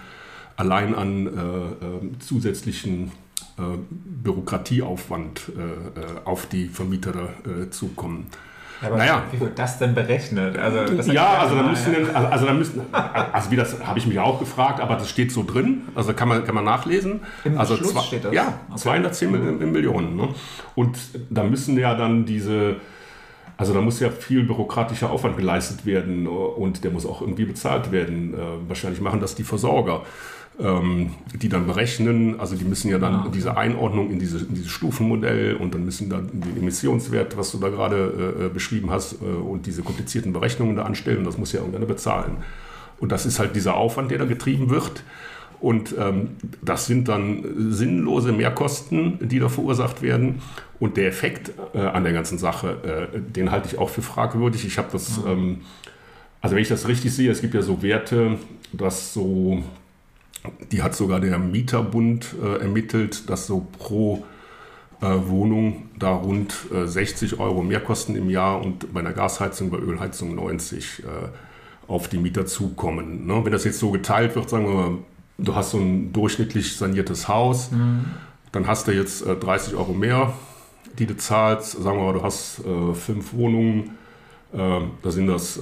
[0.56, 3.12] allein an äh, äh, zusätzlichen
[3.58, 8.26] äh, Bürokratieaufwand äh, äh, auf die Vermieter äh, zukommen.
[8.82, 9.22] Ja, aber naja.
[9.30, 10.58] wie wird das denn berechnet?
[10.58, 14.18] Also, ja, also da müssen, also, also da müssen, also wie das habe ich mich
[14.18, 17.20] auch gefragt, aber das steht so drin, also kann man, kann man nachlesen.
[17.44, 18.34] Im also zwei, steht das?
[18.34, 18.80] Ja, okay.
[18.80, 19.72] 210 mhm.
[19.72, 20.16] Millionen.
[20.16, 20.28] Ne?
[20.74, 20.98] Und
[21.30, 22.76] da müssen ja dann diese,
[23.56, 27.90] also da muss ja viel bürokratischer Aufwand geleistet werden und der muss auch irgendwie bezahlt
[27.90, 28.34] werden.
[28.68, 30.02] wahrscheinlich machen das die Versorger
[30.58, 33.30] ähm, die dann berechnen, also die müssen ja dann okay.
[33.34, 37.58] diese Einordnung in, diese, in dieses Stufenmodell und dann müssen dann den Emissionswert, was du
[37.58, 41.38] da gerade äh, äh, beschrieben hast, äh, und diese komplizierten Berechnungen da anstellen und das
[41.38, 42.38] muss ja irgendeiner bezahlen.
[42.98, 45.02] Und das ist halt dieser Aufwand, der da getrieben wird.
[45.60, 46.30] Und ähm,
[46.62, 50.40] das sind dann sinnlose Mehrkosten, die da verursacht werden.
[50.78, 54.66] Und der Effekt äh, an der ganzen Sache, äh, den halte ich auch für fragwürdig.
[54.66, 55.28] Ich habe das, mhm.
[55.28, 55.60] ähm,
[56.40, 58.38] also wenn ich das richtig sehe, es gibt ja so Werte,
[58.72, 59.62] dass so
[60.70, 64.24] die hat sogar der Mieterbund äh, ermittelt, dass so pro
[65.00, 69.70] äh, Wohnung da rund äh, 60 Euro mehr kosten im Jahr und bei einer Gasheizung,
[69.70, 71.04] bei Ölheizung 90 äh,
[71.88, 73.26] auf die Mieter zukommen.
[73.26, 73.44] Ne?
[73.44, 74.98] Wenn das jetzt so geteilt wird, sagen wir mal,
[75.38, 78.06] du hast so ein durchschnittlich saniertes Haus, mhm.
[78.52, 80.32] dann hast du jetzt 30 äh, Euro mehr,
[80.98, 81.72] die du zahlst.
[81.72, 83.98] Sagen wir mal, du hast äh, fünf Wohnungen,
[84.52, 85.60] da sind das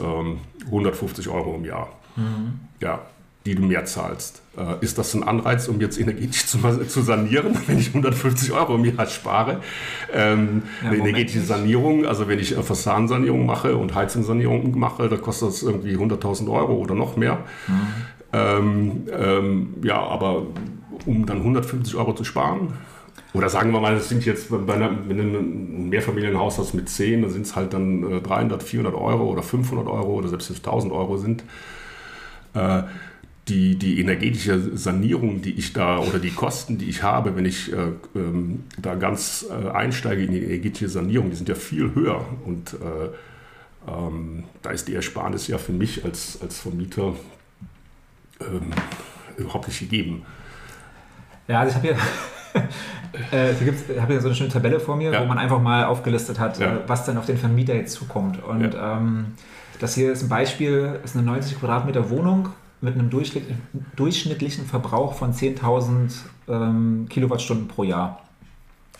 [0.66, 1.88] 150 ähm, Euro im Jahr.
[2.16, 2.60] Mhm.
[2.80, 3.00] Ja,
[3.46, 4.40] die du mehr zahlst.
[4.56, 8.76] Äh, ist das ein Anreiz, um jetzt energetisch zu, zu, sanieren, wenn ich 150 Euro
[8.76, 9.60] im Jahr spare?
[10.12, 15.48] Ähm, ja, eine energetische Sanierung, also wenn ich Fassadensanierung mache und Heizungssanierung mache, da kostet
[15.48, 17.38] das irgendwie 100.000 Euro oder noch mehr.
[17.66, 17.74] Mhm.
[18.32, 20.46] Ähm, ähm, ja, aber
[21.06, 22.72] um dann 150 Euro zu sparen,
[23.34, 26.88] Oder sagen wir mal, es sind jetzt bei einer, wenn du ein Mehrfamilienhaus hast mit
[26.88, 30.50] 10, dann sind es halt dann 300, äh, 400 Euro oder 500 Euro oder selbst
[30.50, 31.42] 1000 Euro sind.
[32.54, 32.84] Äh,
[33.48, 37.72] die, die energetische Sanierung, die ich da oder die Kosten, die ich habe, wenn ich
[37.72, 42.24] äh, ähm, da ganz einsteige in die energetische Sanierung, die sind ja viel höher.
[42.46, 47.14] Und äh, ähm, da ist die Ersparnis ja für mich als, als Vermieter
[48.40, 48.72] ähm,
[49.36, 50.24] überhaupt nicht gegeben.
[51.48, 51.96] Ja, also ich habe hier
[53.32, 55.22] äh, ich habe hier so eine schöne Tabelle vor mir, ja.
[55.22, 56.76] wo man einfach mal aufgelistet hat, ja.
[56.76, 58.42] Äh, was dann auf den Vermieter jetzt zukommt.
[58.42, 58.96] Und ja.
[58.96, 59.26] ähm,
[59.80, 63.10] das hier ist ein Beispiel, ist eine 90 Quadratmeter Wohnung mit einem
[63.96, 66.12] durchschnittlichen Verbrauch von 10.000
[66.48, 68.20] ähm, Kilowattstunden pro Jahr.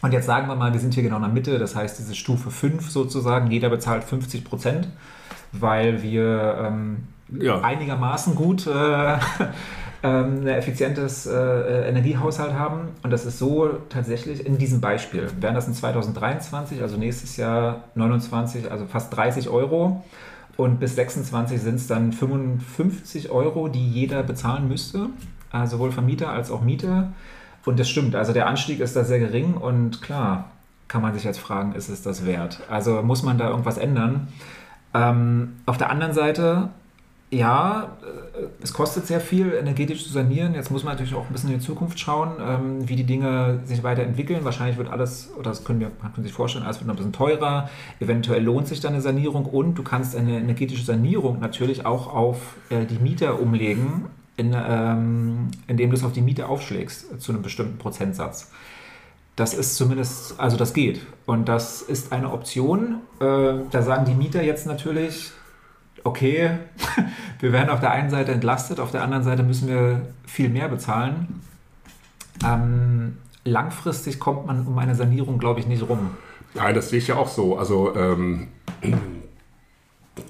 [0.01, 2.15] Und jetzt sagen wir mal, wir sind hier genau in der Mitte, das heißt diese
[2.15, 4.89] Stufe 5 sozusagen, jeder bezahlt 50 Prozent,
[5.53, 7.61] weil wir ähm, ja.
[7.61, 9.17] einigermaßen gut äh,
[10.05, 12.91] ähm, ein effizientes äh, Energiehaushalt haben.
[13.03, 15.29] Und das ist so tatsächlich in diesem Beispiel.
[15.41, 20.05] Wären das in 2023, also nächstes Jahr 29, also fast 30 Euro.
[20.59, 25.09] Und bis 26 sind es dann 55 Euro, die jeder bezahlen müsste,
[25.51, 27.15] also sowohl Vermieter als auch Mieter.
[27.65, 30.51] Und das stimmt, also der Anstieg ist da sehr gering und klar,
[30.87, 32.61] kann man sich jetzt fragen, ist es das wert?
[32.69, 34.29] Also muss man da irgendwas ändern?
[34.93, 36.69] Ähm, auf der anderen Seite
[37.35, 38.24] ja, äh,
[38.61, 40.55] es kostet sehr viel, energetisch zu sanieren.
[40.55, 43.61] Jetzt muss man natürlich auch ein bisschen in die Zukunft schauen, ähm, wie die Dinge
[43.65, 44.45] sich weiterentwickeln.
[44.45, 47.13] Wahrscheinlich wird alles, oder das können wir, man sich vorstellen, alles wird noch ein bisschen
[47.13, 47.71] teurer.
[48.01, 52.57] Eventuell lohnt sich dann eine Sanierung und du kannst eine energetische Sanierung natürlich auch auf
[52.71, 57.33] äh, die Mieter umlegen, in, ähm, indem du es auf die Miete aufschlägst äh, zu
[57.33, 58.51] einem bestimmten Prozentsatz.
[59.37, 61.01] Das ist zumindest, also das geht.
[61.27, 63.01] Und das ist eine Option.
[63.21, 65.33] Äh, da sagen die Mieter jetzt natürlich,
[66.05, 66.59] okay,
[67.41, 70.69] wir werden auf der einen Seite entlastet, auf der anderen Seite müssen wir viel mehr
[70.69, 71.41] bezahlen.
[72.45, 76.11] Ähm, langfristig kommt man um eine Sanierung, glaube ich, nicht rum.
[76.55, 77.59] Nein, das sehe ich ja auch so.
[77.59, 78.49] Also, ähm,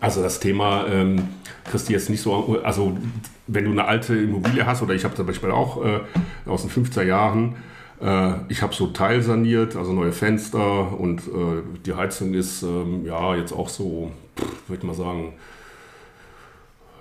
[0.01, 1.29] also das Thema ähm,
[1.65, 2.97] kriegst du jetzt nicht so, also
[3.47, 6.01] wenn du eine alte Immobilie hast, oder ich habe zum Beispiel auch äh,
[6.47, 7.57] aus den 50er Jahren,
[8.01, 13.35] äh, ich habe so teilsaniert, also neue Fenster und äh, die Heizung ist ähm, ja
[13.35, 14.11] jetzt auch so,
[14.69, 15.35] würde ich mal sagen,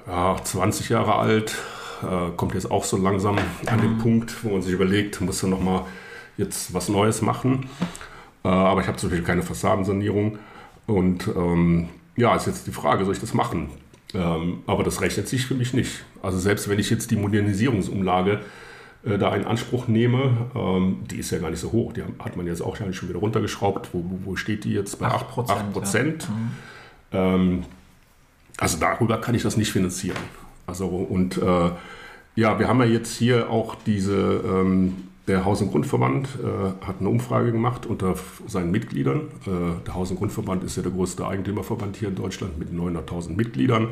[0.07, 1.55] ja, 20 Jahre alt,
[2.03, 3.99] äh, kommt jetzt auch so langsam an den mhm.
[3.99, 5.85] Punkt, wo man sich überlegt, muss er nochmal
[6.37, 7.67] jetzt was Neues machen.
[8.43, 10.37] Äh, aber ich habe zum Beispiel keine Fassadensanierung.
[10.85, 13.69] Und ähm, ja, ist jetzt die Frage, soll ich das machen?
[14.13, 16.03] Ähm, aber das rechnet sich für mich nicht.
[16.21, 18.41] Also selbst wenn ich jetzt die Modernisierungsumlage
[19.05, 21.93] äh, da in Anspruch nehme, ähm, die ist ja gar nicht so hoch.
[21.93, 23.89] Die hat man jetzt auch schon wieder runtergeschraubt.
[23.93, 24.99] Wo, wo steht die jetzt?
[24.99, 25.59] Bei 8 Prozent.
[25.59, 26.27] 8 Prozent.
[27.11, 27.37] Ja.
[27.37, 27.63] Mhm.
[28.57, 30.17] Also darüber kann ich das nicht finanzieren.
[30.65, 31.71] Also und äh,
[32.35, 36.99] ja, wir haben ja jetzt hier auch diese, ähm, der Haus- und Grundverband äh, hat
[36.99, 38.15] eine Umfrage gemacht unter
[38.47, 39.21] seinen Mitgliedern.
[39.45, 43.35] Äh, der Haus- und Grundverband ist ja der größte Eigentümerverband hier in Deutschland mit 900.000
[43.35, 43.89] Mitgliedern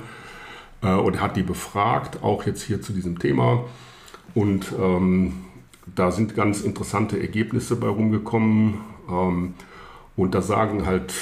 [0.81, 3.65] äh, und hat die befragt, auch jetzt hier zu diesem Thema.
[4.33, 5.33] Und ähm,
[5.95, 8.75] da sind ganz interessante Ergebnisse bei rumgekommen.
[9.09, 9.53] Ähm,
[10.15, 11.13] und da sagen halt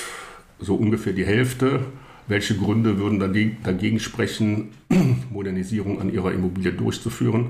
[0.59, 1.81] so ungefähr die Hälfte,
[2.29, 3.19] welche Gründe würden
[3.63, 4.69] dagegen sprechen,
[5.31, 7.49] Modernisierung an ihrer Immobilie durchzuführen?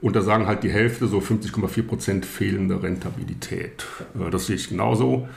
[0.00, 3.84] Und da sagen halt die Hälfte, so 50,4 Prozent fehlende Rentabilität.
[4.18, 5.28] Äh, das sehe ich genauso.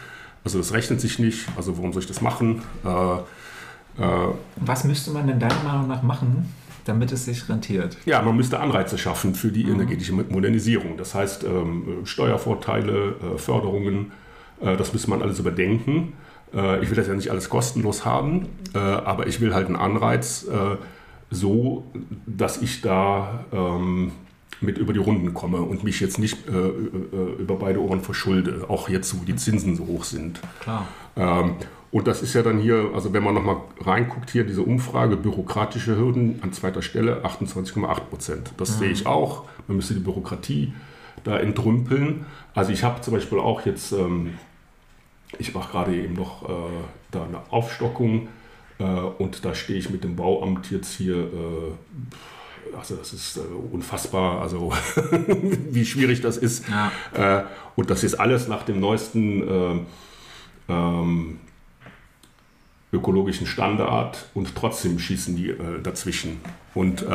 [0.43, 1.47] Also das rechnet sich nicht.
[1.57, 2.61] Also warum soll ich das machen?
[2.83, 6.51] Äh, äh, Was müsste man denn deiner Meinung nach machen,
[6.85, 7.97] damit es sich rentiert?
[8.05, 9.75] Ja, man müsste Anreize schaffen für die mhm.
[9.75, 10.97] energetische Modernisierung.
[10.97, 14.11] Das heißt ähm, Steuervorteile, Förderungen,
[14.61, 16.13] das müsste man alles überdenken.
[16.55, 19.75] Äh, ich will das ja nicht alles kostenlos haben, äh, aber ich will halt einen
[19.75, 20.77] Anreiz äh,
[21.29, 21.83] so,
[22.25, 24.13] dass ich da ähm,
[24.61, 29.19] mit über die Runden komme und mich jetzt nicht über beide Ohren verschulde, auch jetzt,
[29.19, 30.39] wo die Zinsen so hoch sind.
[30.61, 30.87] Klar.
[31.17, 31.55] Ähm,
[31.91, 35.97] und das ist ja dann hier, also wenn man nochmal reinguckt, hier diese Umfrage, bürokratische
[35.97, 38.51] Hürden an zweiter Stelle 28,8 Prozent.
[38.57, 38.79] Das mhm.
[38.79, 39.43] sehe ich auch.
[39.67, 40.73] Man müsste die Bürokratie
[41.23, 42.25] da entrümpeln.
[42.53, 44.31] Also ich habe zum Beispiel auch jetzt ähm,
[45.39, 46.53] ich mache gerade eben noch äh,
[47.11, 48.27] da eine Aufstockung
[48.79, 51.15] äh, und da stehe ich mit dem Bauamt jetzt hier.
[51.15, 54.73] Äh, also das ist äh, unfassbar, also
[55.69, 56.65] wie schwierig das ist.
[56.67, 57.39] Ja.
[57.39, 57.43] Äh,
[57.75, 59.79] und das ist alles nach dem neuesten äh,
[60.69, 61.39] ähm,
[62.91, 66.39] ökologischen Standard und trotzdem schießen die dazwischen.
[66.73, 67.05] Und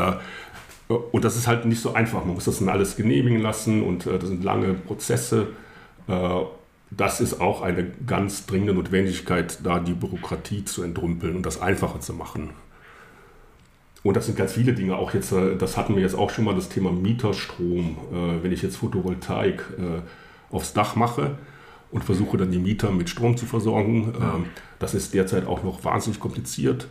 [1.12, 2.24] und das ist halt nicht so einfach.
[2.24, 5.48] Man muss das dann alles genehmigen lassen und äh, das sind lange Prozesse.
[6.08, 6.40] Äh,
[6.90, 12.00] das ist auch eine ganz dringende Notwendigkeit, da die Bürokratie zu entrümpeln und das einfacher
[12.00, 12.50] zu machen.
[14.02, 14.96] Und das sind ganz viele Dinge.
[14.96, 17.96] Auch jetzt, äh, das hatten wir jetzt auch schon mal das Thema Mieterstrom.
[18.12, 21.38] Äh, wenn ich jetzt Photovoltaik äh, aufs Dach mache
[21.90, 24.14] und versuche dann die Mieter mit Strom zu versorgen.
[24.18, 24.40] Ja.
[24.78, 26.88] Das ist derzeit auch noch wahnsinnig kompliziert.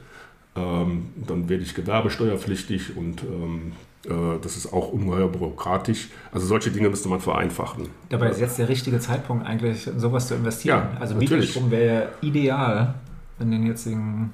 [0.56, 3.72] Ähm, dann werde ich gewerbesteuerpflichtig und ähm,
[4.06, 6.10] äh, das ist auch ungeheuer bürokratisch.
[6.32, 7.88] Also solche Dinge müsste man vereinfachen.
[8.10, 10.88] Dabei ist jetzt der richtige Zeitpunkt eigentlich, in sowas zu investieren.
[10.94, 12.96] Ja, also Mietstrom wäre ideal
[13.40, 14.32] in den jetzigen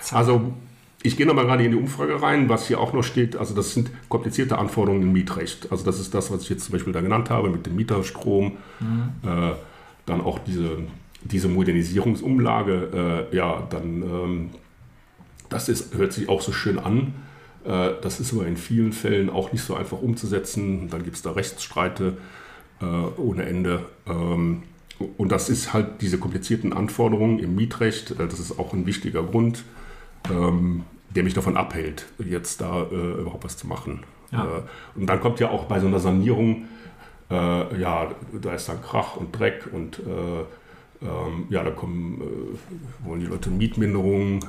[0.00, 0.16] Zeiten.
[0.16, 0.52] Also
[1.02, 3.36] ich gehe nochmal gerade in die Umfrage rein, was hier auch noch steht.
[3.36, 5.70] Also das sind komplizierte Anforderungen im Mietrecht.
[5.70, 8.56] Also das ist das, was ich jetzt zum Beispiel da genannt habe mit dem Mieterstrom.
[8.80, 9.10] Mhm.
[9.22, 9.52] Äh,
[10.06, 10.78] dann auch diese,
[11.22, 13.28] diese Modernisierungsumlage.
[13.32, 14.50] Äh, ja, dann ähm,
[15.54, 17.14] das ist, hört sich auch so schön an.
[17.64, 20.88] Äh, das ist aber in vielen Fällen auch nicht so einfach umzusetzen.
[20.90, 22.16] Dann gibt es da Rechtsstreite
[22.82, 23.84] äh, ohne Ende.
[24.08, 24.64] Ähm,
[25.16, 28.10] und das ist halt diese komplizierten Anforderungen im Mietrecht.
[28.12, 29.64] Äh, das ist auch ein wichtiger Grund,
[30.28, 34.02] ähm, der mich davon abhält, jetzt da überhaupt was zu machen.
[34.32, 34.64] Ja.
[34.96, 36.64] Und dann kommt ja auch bei so einer Sanierung,
[37.30, 38.10] ja,
[38.42, 40.00] da ist dann Krach und Dreck und
[41.02, 42.22] ähm, ja, da kommen,
[43.04, 44.40] wollen die Leute Mietminderungen.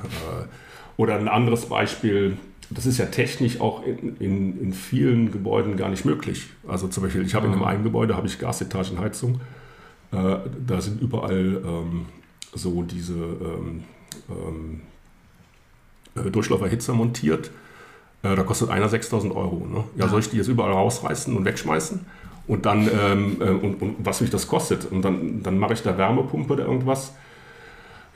[0.97, 2.37] oder ein anderes Beispiel,
[2.69, 6.47] das ist ja technisch auch in, in, in, vielen Gebäuden gar nicht möglich.
[6.67, 9.41] Also zum Beispiel, ich habe in einem einen Gebäude habe ich Gasetagenheizung.
[10.11, 12.05] Äh, da sind überall ähm,
[12.53, 13.83] so diese ähm,
[14.29, 14.81] ähm,
[16.15, 17.51] äh, Durchlauferhitzer montiert.
[18.23, 19.67] Äh, da kostet einer 6000 Euro.
[19.67, 19.83] Ne?
[19.97, 22.05] Ja, soll ich die jetzt überall rausreißen und wegschmeißen?
[22.47, 24.91] Und dann, ähm, äh, und, und, was mich das kostet?
[24.91, 27.13] Und dann, dann mache ich da Wärmepumpe oder irgendwas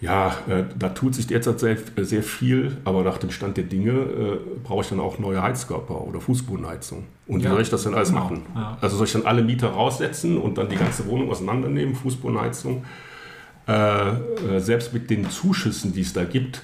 [0.02, 3.92] ja, äh, da tut sich derzeit sehr, sehr viel, aber nach dem Stand der Dinge
[3.92, 7.04] äh, brauche ich dann auch neue Heizkörper oder Fußbodenheizung.
[7.28, 8.22] Und wie soll ich das denn alles genau.
[8.22, 8.42] machen?
[8.56, 8.78] Ja.
[8.80, 12.86] Also soll ich dann alle Mieter raussetzen und dann die ganze Wohnung auseinandernehmen, Fußbodenheizung?
[13.68, 16.62] Äh, äh, selbst mit den Zuschüssen, die es da gibt,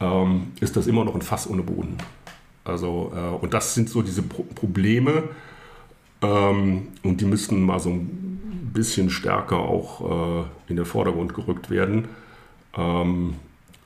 [0.00, 1.98] ähm, ist das immer noch ein Fass ohne Boden.
[2.64, 5.24] Also, äh, und das sind so diese Pro Probleme,
[6.22, 11.70] ähm, und die müssten mal so ein bisschen stärker auch äh, in den Vordergrund gerückt
[11.70, 12.08] werden
[12.76, 13.34] ähm,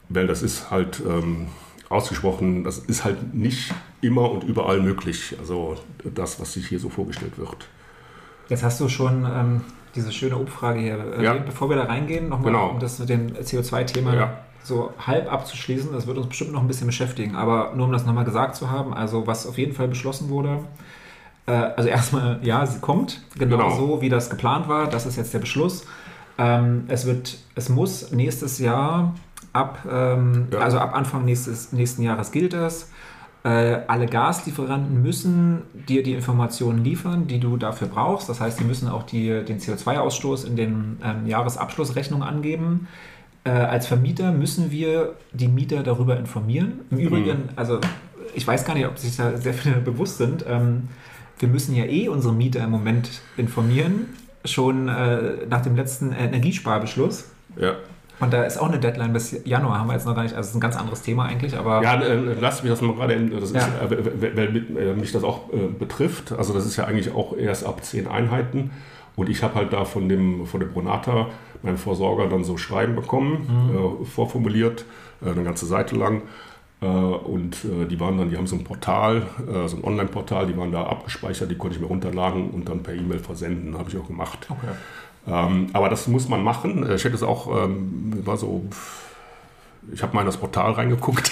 [0.09, 1.47] weil das ist halt ähm,
[1.89, 5.37] ausgesprochen, das ist halt nicht immer und überall möglich.
[5.39, 7.69] Also das, was sich hier so vorgestellt wird.
[8.49, 9.61] Jetzt hast du schon ähm,
[9.95, 11.19] diese schöne Umfrage hier.
[11.19, 11.35] Äh, ja.
[11.35, 12.71] Bevor wir da reingehen, nochmal, genau.
[12.71, 14.39] um das mit dem CO2-Thema ja.
[14.63, 18.05] so halb abzuschließen, das wird uns bestimmt noch ein bisschen beschäftigen, aber nur um das
[18.05, 20.59] nochmal gesagt zu haben, also was auf jeden Fall beschlossen wurde,
[21.47, 25.17] äh, also erstmal, ja, sie kommt, genau, genau so, wie das geplant war, das ist
[25.17, 25.87] jetzt der Beschluss.
[26.39, 29.15] Ähm, es wird, es muss nächstes Jahr
[29.53, 30.59] ab, ähm, ja.
[30.59, 32.91] also ab Anfang nächstes, nächsten Jahres gilt das.
[33.45, 38.29] Äh, alle Gaslieferanten müssen dir die Informationen liefern, die du dafür brauchst.
[38.29, 42.89] Das heißt, sie müssen auch die, den CO2-Ausstoß in den ähm, Jahresabschlussrechnungen angeben.
[43.45, 46.81] Äh, als Vermieter müssen wir die Mieter darüber informieren.
[46.91, 47.49] Im Übrigen, mhm.
[47.55, 47.81] also
[48.35, 50.45] ich weiß gar nicht, ob sich da sehr viele bewusst sind.
[50.49, 50.89] Ähm,
[51.39, 54.07] wir müssen ja eh unsere Mieter im Moment informieren
[54.45, 57.31] schon äh, nach dem letzten Energiesparbeschluss.
[57.57, 57.77] Ja.
[58.21, 60.35] Und da ist auch eine Deadline bis Januar, haben wir jetzt noch gar nicht.
[60.35, 61.83] Also, das ist ein ganz anderes Thema eigentlich, aber.
[61.83, 63.61] Ja, äh, lass mich das mal gerade, das ja.
[63.61, 66.33] ist, äh, weil äh, mich das auch äh, betrifft.
[66.33, 68.71] Also, das ist ja eigentlich auch erst ab zehn Einheiten.
[69.17, 71.29] Und ich habe halt da von dem, von dem Bronata,
[71.63, 74.03] meinem Versorger, dann so Schreiben bekommen, mhm.
[74.03, 74.85] Äh, vorformuliert,
[75.25, 76.23] äh, eine ganze Seite lang.
[76.85, 80.47] Äh, und äh, die waren dann, die haben so ein Portal, äh, so ein Online-Portal,
[80.47, 83.79] die waren da abgespeichert, die konnte ich mir runterladen und dann per E-Mail versenden.
[83.79, 84.47] Habe ich auch gemacht.
[84.51, 84.75] Okay.
[85.27, 86.83] Ähm, aber das muss man machen.
[86.95, 88.65] Ich hätte es auch, ähm, war so
[89.93, 91.31] ich habe mal in das Portal reingeguckt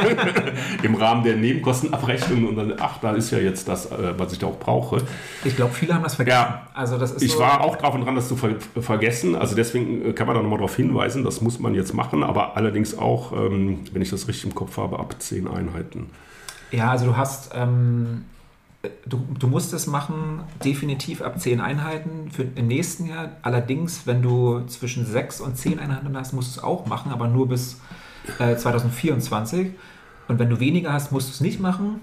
[0.82, 4.38] im Rahmen der Nebenkostenabrechnung und dann, ach, da ist ja jetzt das, äh, was ich
[4.38, 5.02] da auch brauche.
[5.44, 6.36] Ich glaube, viele haben das vergessen.
[6.38, 9.36] Ja, also das ist ich so war auch drauf und dran, das zu ver vergessen.
[9.36, 12.56] Also deswegen äh, kann man da nochmal darauf hinweisen, das muss man jetzt machen, aber
[12.56, 16.10] allerdings auch, ähm, wenn ich das richtig im Kopf habe, ab zehn Einheiten.
[16.70, 18.24] Ja, also du hast ähm,
[19.06, 23.30] du, du musst es machen, definitiv ab 10 Einheiten für im nächsten Jahr.
[23.42, 27.28] Allerdings, wenn du zwischen 6 und 10 Einheiten hast, musst du es auch machen, aber
[27.28, 27.80] nur bis
[28.38, 29.72] äh, 2024.
[30.28, 32.00] Und wenn du weniger hast, musst du es nicht machen,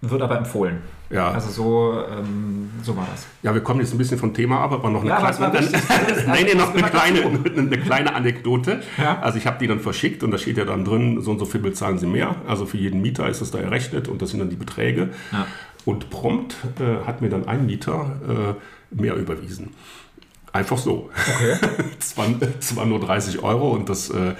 [0.00, 0.78] wird aber empfohlen.
[1.10, 1.30] Ja.
[1.30, 3.26] Also so, ähm, so war das.
[3.42, 6.26] Ja, wir kommen jetzt ein bisschen vom Thema ab, aber noch eine, ja, kleine, dann,
[6.26, 7.22] nein, nee, noch eine kleine,
[7.56, 8.82] eine kleine Anekdote.
[8.98, 9.18] Ja.
[9.20, 11.46] Also ich habe die dann verschickt und da steht ja dann drin, so und so
[11.46, 12.36] viel bezahlen Sie mehr.
[12.46, 15.08] Also für jeden Mieter ist das da errechnet und das sind dann die Beträge.
[15.32, 15.46] Ja.
[15.88, 18.56] Und prompt äh, hat mir dann ein Mieter
[18.92, 19.70] äh, mehr überwiesen.
[20.52, 21.08] Einfach so.
[21.38, 21.56] Okay.
[21.98, 22.26] zwar,
[22.60, 24.34] zwar nur 30 Euro und das äh,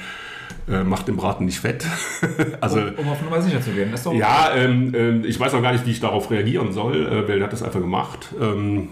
[0.70, 1.86] äh, macht den Braten nicht fett.
[2.60, 3.94] also, um, um auf Nummer sicher zu gehen.
[3.94, 4.18] Okay.
[4.18, 7.38] Ja, ähm, äh, ich weiß auch gar nicht, wie ich darauf reagieren soll, äh, weil
[7.38, 8.28] er hat das einfach gemacht.
[8.38, 8.90] Ähm,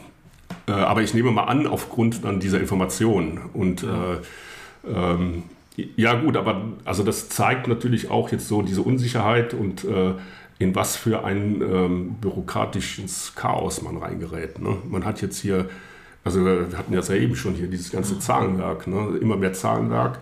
[0.67, 3.39] äh, aber ich nehme mal an, aufgrund dann dieser Information.
[3.53, 4.15] Und ja.
[4.15, 5.43] Äh, ähm,
[5.97, 9.85] ja gut, aber also das zeigt natürlich auch jetzt so diese Unsicherheit und
[10.59, 14.59] in was für ein ähm, bürokratisches Chaos man reingerät.
[14.59, 14.77] Ne?
[14.89, 15.69] Man hat jetzt hier
[16.25, 19.17] Also wir hatten ja eben schon hier dieses ganze Zahlenwerk, ne?
[19.21, 20.19] immer mehr Zahlenwerk.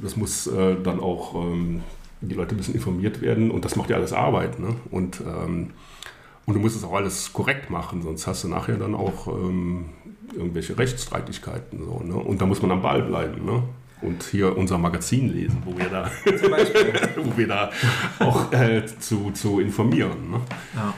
[0.00, 1.82] Das muss äh, dann auch ähm,
[2.20, 4.60] die Leute ein bisschen informiert werden und das macht ja alles Arbeit.
[4.60, 4.76] Ne?
[4.92, 5.70] Und, ähm,
[6.46, 9.86] und du musst es auch alles korrekt machen, sonst hast du nachher dann auch ähm,
[10.32, 11.84] irgendwelche Rechtsstreitigkeiten.
[11.84, 12.14] So, ne?
[12.14, 13.44] Und da muss man am Ball bleiben.
[14.00, 16.10] Und hier unser Magazin lesen, wo wir da,
[17.16, 17.70] wo wir da
[18.20, 20.30] auch äh, zu, zu informieren.
[20.30, 20.40] Ne?
[20.76, 20.94] Ja.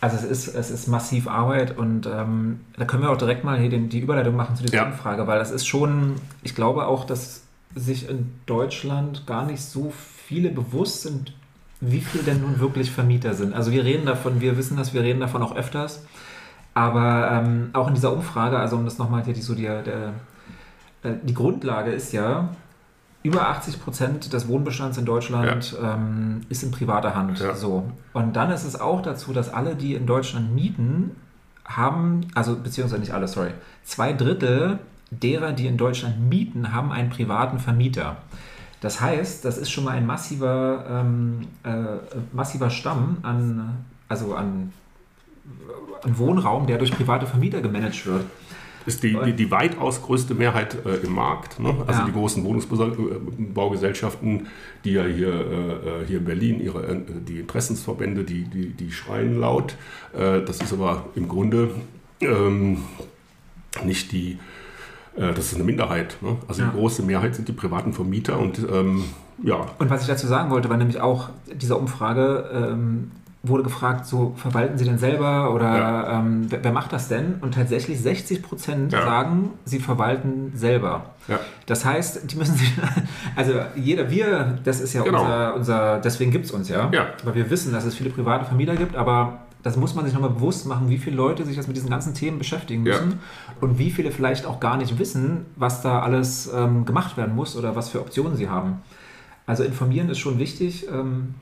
[0.00, 3.58] Also es ist, es ist massiv Arbeit und ähm, da können wir auch direkt mal
[3.58, 4.86] hier den, die Überleitung machen zu dieser ja.
[4.86, 6.14] Umfrage, weil das ist schon,
[6.44, 7.42] ich glaube auch, dass
[7.74, 9.92] sich in Deutschland gar nicht so
[10.26, 11.34] viele bewusst sind,
[11.80, 13.54] wie viel denn nun wirklich Vermieter sind.
[13.54, 16.04] Also wir reden davon, wir wissen das, wir reden davon auch öfters,
[16.74, 20.12] aber ähm, auch in dieser Umfrage, also um das nochmal hier die, so die, der,
[21.04, 22.50] die Grundlage ist ja,
[23.22, 25.94] über 80 Prozent des Wohnbestands in Deutschland ja.
[25.94, 27.40] ähm, ist in privater Hand.
[27.40, 27.54] Ja.
[27.54, 27.90] So.
[28.12, 31.16] Und dann ist es auch dazu, dass alle, die in Deutschland mieten,
[31.64, 33.50] haben, also beziehungsweise nicht alle, sorry,
[33.84, 34.78] zwei Drittel
[35.10, 38.16] derer, die in Deutschland mieten, haben einen privaten Vermieter.
[38.80, 41.98] Das heißt, das ist schon mal ein massiver, ähm, äh,
[42.32, 44.72] massiver Stamm an, also an,
[46.04, 48.24] an Wohnraum, der durch private Vermieter gemanagt wird
[48.86, 51.60] ist die, die, die, weitaus größte Mehrheit äh, im Markt.
[51.60, 51.74] Ne?
[51.86, 52.06] Also ja.
[52.06, 54.46] die großen Wohnungsbaugesellschaften,
[54.84, 59.40] die ja hier, äh, hier in Berlin ihre äh, die Interessensverbände, die, die, die schreien
[59.40, 59.74] laut.
[60.14, 61.70] Äh, das ist aber im Grunde
[62.20, 62.78] ähm,
[63.84, 64.38] nicht die,
[65.16, 66.16] äh, das ist eine Minderheit.
[66.20, 66.36] Ne?
[66.46, 66.68] Also ja.
[66.68, 69.04] die große Mehrheit sind die privaten Vermieter und ähm,
[69.42, 69.66] ja.
[69.78, 73.10] Und was ich dazu sagen wollte, war nämlich auch dieser Umfrage, ähm,
[73.48, 76.18] wurde gefragt, so verwalten Sie denn selber oder ja.
[76.18, 77.36] ähm, wer, wer, macht das denn?
[77.40, 79.02] Und tatsächlich 60 Prozent ja.
[79.02, 81.06] sagen, sie verwalten selber.
[81.26, 81.40] Ja.
[81.66, 82.72] Das heißt, die müssen sich,
[83.36, 85.22] also jeder, wir, das ist ja genau.
[85.22, 88.44] unser, unser, deswegen gibt es uns ja, ja, weil wir wissen, dass es viele private
[88.44, 91.66] Vermieter gibt, aber das muss man sich nochmal bewusst machen, wie viele Leute sich das
[91.66, 93.20] mit diesen ganzen Themen beschäftigen müssen
[93.60, 97.56] und wie viele vielleicht auch gar nicht wissen, was da alles ähm, gemacht werden muss
[97.56, 98.82] oder was für Optionen sie haben.
[99.46, 100.86] Also informieren ist schon wichtig.
[100.88, 101.34] Ähm,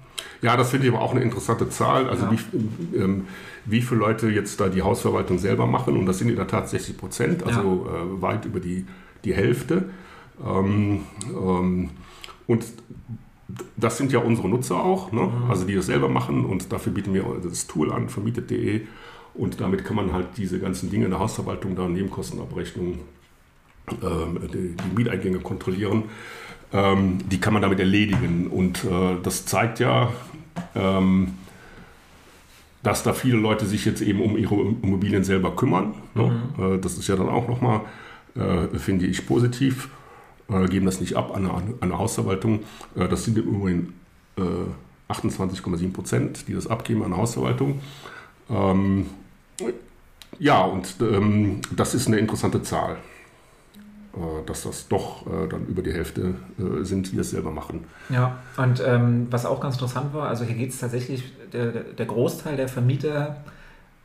[0.43, 2.09] ja, das finde ich aber auch eine interessante Zahl.
[2.09, 2.33] Also ja.
[2.33, 3.27] wie, ähm,
[3.65, 5.97] wie viele Leute jetzt da die Hausverwaltung selber machen.
[5.97, 8.03] Und das sind in der Tat 60 Prozent, also ja.
[8.03, 8.87] äh, weit über die,
[9.25, 9.91] die Hälfte.
[10.45, 11.91] Ähm, ähm,
[12.47, 12.65] und
[13.77, 15.23] das sind ja unsere Nutzer auch, ne?
[15.23, 15.51] mhm.
[15.51, 16.45] also die das selber machen.
[16.45, 18.83] Und dafür bieten wir das Tool an, vermietet.de.
[19.35, 23.01] Und damit kann man halt diese ganzen Dinge in der Hausverwaltung, da Nebenkostenabrechnung,
[24.03, 26.05] ähm, die, die Mieteingänge kontrollieren
[26.73, 28.49] ähm, die kann man damit erledigen.
[28.49, 30.13] Und äh, das zeigt ja,
[30.75, 31.35] ähm,
[32.83, 35.95] dass da viele Leute sich jetzt eben um ihre Immobilien selber kümmern.
[36.15, 36.41] Ne?
[36.57, 36.75] Mhm.
[36.75, 37.81] Äh, das ist ja dann auch nochmal,
[38.35, 39.89] äh, finde ich, positiv.
[40.49, 42.61] Äh, geben das nicht ab an eine, an eine Hausverwaltung.
[42.95, 43.93] Äh, das sind im Übrigen
[45.09, 47.81] 28,7 äh, Prozent, die das abgeben an eine Hausverwaltung.
[48.51, 49.07] Ähm,
[50.39, 52.99] ja, und ähm, das ist eine interessante Zahl.
[54.17, 57.85] Äh, dass das doch äh, dann über die Hälfte äh, sind, die es selber machen.
[58.09, 62.07] Ja, und ähm, was auch ganz interessant war, also hier geht es tatsächlich, der, der
[62.07, 63.37] Großteil der Vermieter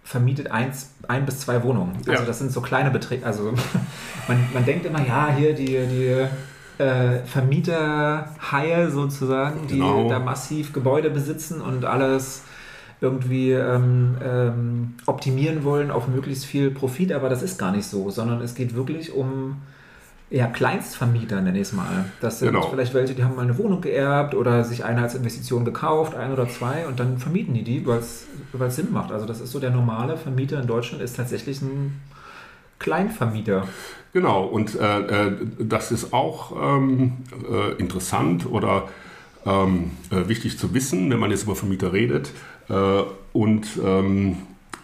[0.04, 1.96] vermietet eins, ein bis zwei Wohnungen.
[2.00, 2.26] Also ja.
[2.26, 3.26] das sind so kleine Beträge.
[3.26, 3.54] Also
[4.28, 10.10] man, man denkt immer, ja, hier die, die äh, Vermieterhaie sozusagen, die genau.
[10.10, 12.44] da massiv Gebäude besitzen und alles
[13.00, 18.10] irgendwie ähm, ähm, optimieren wollen auf möglichst viel Profit, aber das ist gar nicht so,
[18.10, 19.62] sondern es geht wirklich um
[20.32, 22.06] ja, Kleinstvermieter, nenne ich es mal.
[22.22, 22.66] Das sind genau.
[22.70, 26.32] vielleicht welche, die haben mal eine Wohnung geerbt oder sich eine als Investition gekauft, ein
[26.32, 28.28] oder zwei, und dann vermieten die die, weil es
[28.76, 29.12] Sinn macht.
[29.12, 32.00] Also das ist so der normale Vermieter in Deutschland, ist tatsächlich ein
[32.80, 33.68] Kleinvermieter.
[34.14, 37.18] Genau, und äh, äh das ist auch ähm,
[37.52, 38.88] äh, interessant oder
[39.46, 42.32] ähm, äh, wichtig zu wissen, wenn man jetzt über Vermieter redet.
[42.70, 43.04] Äh,
[43.34, 44.38] und ähm,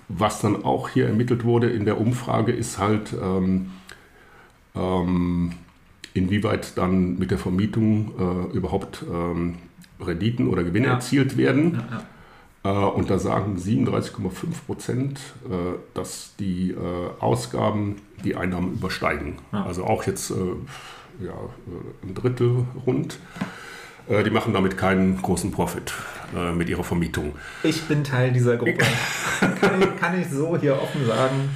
[0.09, 3.13] was dann auch hier ermittelt wurde in der Umfrage, ist halt
[4.77, 5.51] ähm,
[6.13, 9.55] inwieweit dann mit der Vermietung äh, überhaupt ähm,
[9.99, 10.93] Renditen oder Gewinne ja.
[10.93, 11.75] erzielt werden.
[11.75, 12.03] Ja, ja.
[12.67, 14.29] Äh, und da sagen 37,5
[14.65, 15.19] Prozent,
[15.49, 16.75] äh, dass die äh,
[17.19, 19.35] Ausgaben die Einnahmen übersteigen.
[19.51, 20.35] Also auch jetzt äh,
[21.23, 23.19] ja, äh, ein Drittel rund.
[24.25, 25.93] Die machen damit keinen großen Profit
[26.55, 27.33] mit ihrer Vermietung.
[27.61, 28.77] Ich bin Teil dieser Gruppe.
[29.59, 31.49] kann, ich, kann ich so hier offen sagen.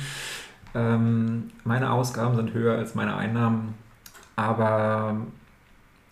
[0.74, 3.76] Ähm, meine Ausgaben sind höher als meine Einnahmen.
[4.36, 5.18] Aber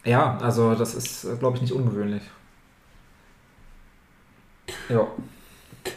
[0.03, 2.24] ja, also das ist, glaube ich, nicht ungewöhnlich.
[4.89, 5.07] Ja.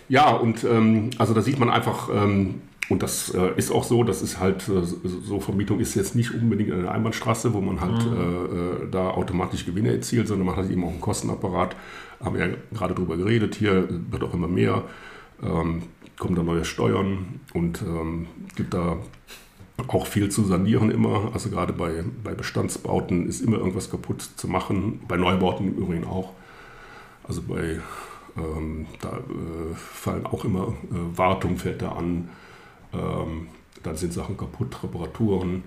[0.09, 4.05] Ja, und ähm, also da sieht man einfach, ähm, und das äh, ist auch so,
[4.05, 8.07] das ist halt, äh, so Vermietung ist jetzt nicht unbedingt eine Einbahnstraße, wo man halt
[8.07, 8.17] mhm.
[8.17, 11.77] äh, äh, da automatisch Gewinne erzielt, sondern man hat eben auch einen Kostenapparat.
[12.23, 14.85] Haben wir ja gerade drüber geredet, hier wird auch immer mehr.
[15.43, 15.83] Ähm,
[16.23, 18.99] kommen da neue Steuern und ähm, gibt da
[19.89, 21.33] auch viel zu sanieren immer.
[21.35, 25.01] Also gerade bei, bei Bestandsbauten ist immer irgendwas kaputt zu machen.
[25.09, 26.31] Bei Neubauten im Übrigen auch.
[27.27, 27.81] Also bei
[28.37, 32.29] ähm, da äh, fallen auch immer äh, Wartung fällt da an.
[32.93, 33.49] Ähm,
[33.83, 35.65] dann sind Sachen kaputt, Reparaturen.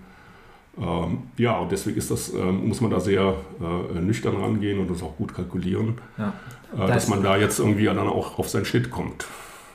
[0.80, 4.90] Ähm, ja, und deswegen ist das, ähm, muss man da sehr äh, nüchtern rangehen und
[4.90, 6.34] das auch gut kalkulieren, ja.
[6.74, 9.26] Äh, dass man da jetzt irgendwie dann auch auf seinen Schnitt kommt.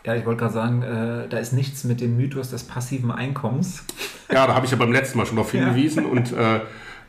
[0.04, 3.84] Ja, ich wollte gerade sagen, äh, da ist nichts mit dem Mythos des passiven Einkommens.
[4.32, 6.10] Ja, da habe ich ja beim letzten Mal schon darauf hingewiesen ja.
[6.10, 6.60] und äh,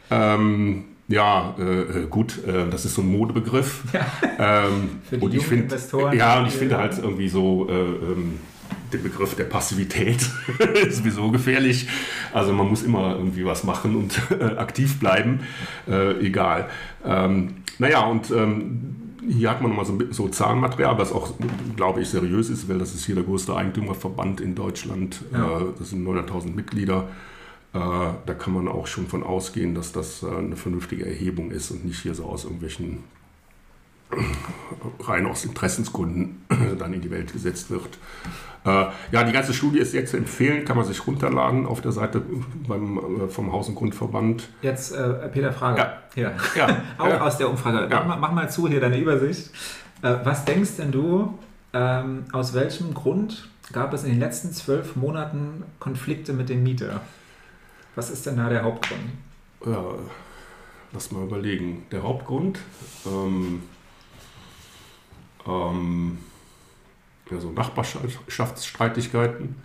[0.09, 3.83] ähm, ja, äh, gut, äh, das ist so ein Modebegriff.
[3.93, 4.65] Ja.
[4.65, 6.17] Ähm, Für die und ich find, Investoren.
[6.17, 8.39] Ja, und ich finde halt irgendwie so äh, ähm,
[8.91, 10.29] den Begriff der Passivität
[10.87, 11.87] ist sowieso gefährlich.
[12.33, 15.41] Also man muss immer irgendwie was machen und äh, aktiv bleiben,
[15.87, 16.69] äh, egal.
[17.05, 21.33] Ähm, naja, und ähm, hier hat man nochmal so, so Zahlenmaterial, was auch,
[21.75, 25.21] glaube ich, seriös ist, weil das ist hier der größte Eigentümerverband in Deutschland.
[25.31, 25.59] Ja.
[25.59, 27.07] Äh, das sind 900.000 Mitglieder.
[27.73, 31.71] Äh, da kann man auch schon von ausgehen, dass das äh, eine vernünftige Erhebung ist
[31.71, 33.03] und nicht hier so aus irgendwelchen
[34.99, 36.45] rein aus Interessensgründen
[36.79, 37.97] dann in die Welt gesetzt wird.
[38.63, 41.91] Äh, ja, die ganze Studie ist jetzt zu empfehlen, kann man sich runterladen auf der
[41.91, 42.21] Seite
[42.67, 44.49] beim, äh, vom Haus- und Grundverband.
[44.61, 45.79] Jetzt, äh, Peter, Frage.
[45.79, 45.93] Ja.
[46.13, 46.31] Hier.
[46.55, 46.67] Ja.
[46.99, 47.21] Auch ja.
[47.21, 47.87] aus der Umfrage.
[47.89, 48.03] Ja.
[48.03, 49.49] Mach, mach, mal zu hier deine Übersicht.
[50.03, 51.39] Äh, was denkst denn du,
[51.73, 57.01] ähm, aus welchem Grund gab es in den letzten zwölf Monaten Konflikte mit dem Mieter?
[57.95, 59.01] Was ist denn da der Hauptgrund?
[59.65, 59.83] Ja,
[60.93, 61.83] lass mal überlegen.
[61.91, 62.59] Der Hauptgrund,
[63.05, 63.63] ähm,
[65.47, 66.17] ähm,
[67.29, 69.55] ja, so Nachbarschaftsstreitigkeiten.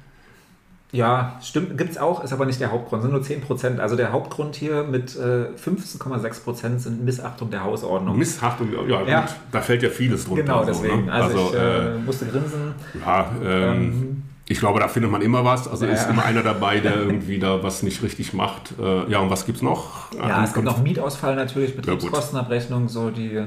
[0.93, 3.81] Ja, stimmt, gibt es auch, ist aber nicht der Hauptgrund, sind nur 10 Prozent.
[3.81, 8.16] Also der Hauptgrund hier mit äh, 15,6 Prozent sind Missachtung der Hausordnung.
[8.16, 9.20] Missachtung, ja, ja.
[9.22, 10.43] Gut, da fällt ja vieles drunter.
[10.43, 11.01] Genau, deswegen.
[11.01, 11.12] So, ne?
[11.12, 12.74] Also, also, ich äh, äh, musste grinsen.
[13.05, 15.66] Ja, ähm, ähm, ich glaube, da findet man immer was.
[15.66, 18.74] Also ja, ist immer einer dabei, der irgendwie da was nicht richtig macht.
[18.81, 20.14] Äh, ja, und was gibt es noch?
[20.14, 23.43] Ja, es gibt noch Mietausfall natürlich, Betriebskostenabrechnung, so die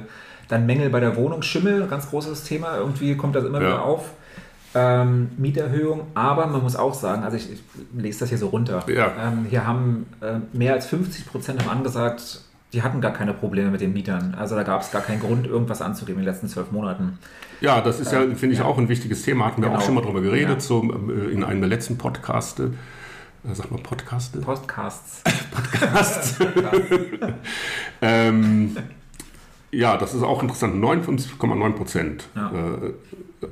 [0.49, 2.75] dann Mängel bei der Wohnung, Schimmel, ganz großes Thema.
[2.77, 3.67] Irgendwie kommt das immer ja.
[3.67, 4.11] wieder auf.
[4.75, 7.63] Ähm, Mieterhöhung, aber man muss auch sagen, also ich, ich
[7.95, 8.83] lese das hier so runter.
[8.87, 9.11] Ja.
[9.19, 12.41] Ähm, hier haben äh, mehr als 50 Prozent haben angesagt,
[12.73, 14.35] die hatten gar keine Probleme mit den Mietern.
[14.37, 17.17] Also da gab es gar keinen Grund, irgendwas anzugeben in den letzten zwölf Monaten.
[17.61, 18.65] Ja, das ist ja, ähm, finde ich, ja.
[18.65, 19.45] auch ein wichtiges Thema.
[19.45, 19.79] Hatten wir genau.
[19.79, 20.59] auch schon mal drüber geredet, ja.
[20.59, 22.59] so äh, in einem der letzten Podcasts.
[22.59, 22.69] Äh,
[23.53, 24.39] sag mal Podcasts.
[24.39, 25.23] Podcasts.
[25.23, 26.35] Podcasts.
[28.03, 28.77] ähm,
[29.71, 30.75] ja, das ist auch interessant.
[30.83, 32.51] 59,9 Prozent ja.
[32.51, 32.87] äh,
[33.45, 33.47] äh,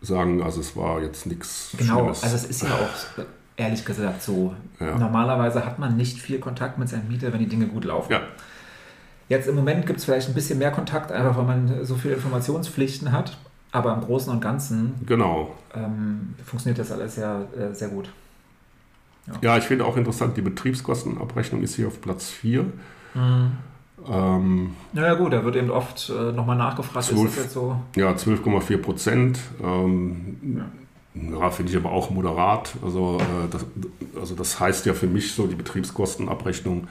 [0.00, 2.22] sagen, also es war jetzt nichts Genau, Schlimmes.
[2.22, 3.24] also es ist ja auch
[3.56, 4.54] ehrlich gesagt so.
[4.80, 4.96] Ja.
[4.98, 8.12] Normalerweise hat man nicht viel Kontakt mit seinem Mieter, wenn die Dinge gut laufen.
[8.12, 8.22] Ja.
[9.28, 12.14] Jetzt im Moment gibt es vielleicht ein bisschen mehr Kontakt, einfach weil man so viele
[12.14, 13.36] Informationspflichten hat.
[13.70, 15.54] Aber im Großen und Ganzen genau.
[15.74, 18.08] ähm, funktioniert das alles ja äh, sehr gut.
[19.26, 19.34] Ja.
[19.42, 22.64] ja, ich finde auch interessant, die Betriebskostenabrechnung ist hier auf Platz 4.
[23.12, 23.52] Mhm.
[24.08, 27.76] Ähm, naja gut, da wird eben oft äh, nochmal nachgefragt, 12, ist das jetzt so?
[27.96, 29.38] Ja, 12,4 Prozent.
[29.62, 30.36] Ähm,
[31.14, 32.74] ja, ja finde ich aber auch moderat.
[32.82, 33.66] Also, äh, das,
[34.18, 36.88] also das heißt ja für mich so die Betriebskostenabrechnung,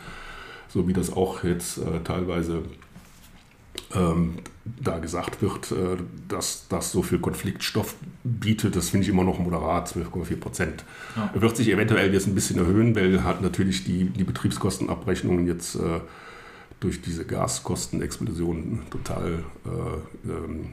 [0.67, 2.63] so wie das auch jetzt äh, teilweise
[3.95, 4.35] ähm,
[4.65, 5.97] da gesagt wird, äh,
[6.27, 10.83] dass das so viel Konfliktstoff bietet, das finde ich immer noch moderat, 12,4 Prozent.
[11.15, 11.31] Ja.
[11.33, 16.01] Wird sich eventuell jetzt ein bisschen erhöhen, weil hat natürlich die, die Betriebskostenabrechnungen jetzt äh,
[16.79, 20.69] durch diese Gaskostenexplosion total äh, ähm,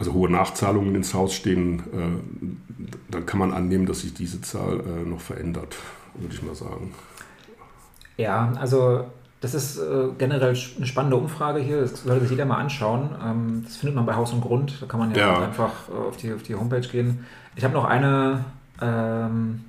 [0.00, 4.80] also hohe Nachzahlungen ins Haus stehen, äh, dann kann man annehmen, dass sich diese Zahl
[4.80, 5.76] äh, noch verändert,
[6.14, 6.94] würde ich mal sagen.
[8.16, 9.04] Ja, also
[9.42, 13.10] das ist äh, generell eine spannende Umfrage hier, das sollte sich jeder mal anschauen.
[13.22, 15.42] Ähm, das findet man bei Haus und Grund, da kann man ja, ja.
[15.42, 17.26] einfach äh, auf, die, auf die Homepage gehen.
[17.54, 18.44] Ich habe noch eine,
[18.80, 19.64] ähm,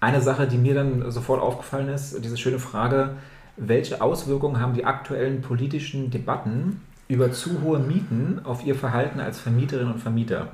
[0.00, 3.16] eine Sache, die mir dann sofort aufgefallen ist, diese schöne Frage,
[3.60, 9.38] welche Auswirkungen haben die aktuellen politischen Debatten über zu hohe Mieten auf ihr Verhalten als
[9.38, 10.48] Vermieterinnen und Vermieter?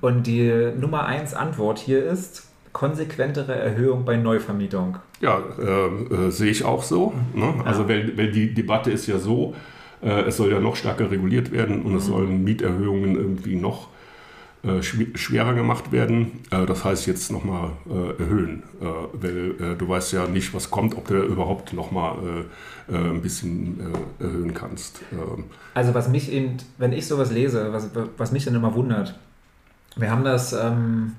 [0.00, 4.98] Und die Nummer eins Antwort hier ist konsequentere Erhöhung bei Neuvermietung.
[5.20, 7.14] Ja, äh, äh, sehe ich auch so.
[7.34, 7.54] Ne?
[7.64, 7.88] Also, ja.
[7.88, 9.54] weil, weil die Debatte ist ja so,
[10.02, 11.98] äh, es soll ja noch stärker reguliert werden und mhm.
[11.98, 13.88] es sollen Mieterhöhungen irgendwie noch
[14.82, 16.40] schwerer gemacht werden.
[16.50, 18.62] Äh, das heißt jetzt nochmal äh, erhöhen,
[19.12, 22.44] weil du weißt ja nicht, was kommt, ob du überhaupt nochmal
[22.88, 23.80] ein bisschen
[24.18, 25.00] erhöhen kannst.
[25.12, 25.44] Ähm.
[25.74, 29.18] Also was mich eben, wenn ich sowas lese, was, was mich dann immer wundert,
[29.96, 30.52] wir haben das...
[30.52, 31.12] Ähm,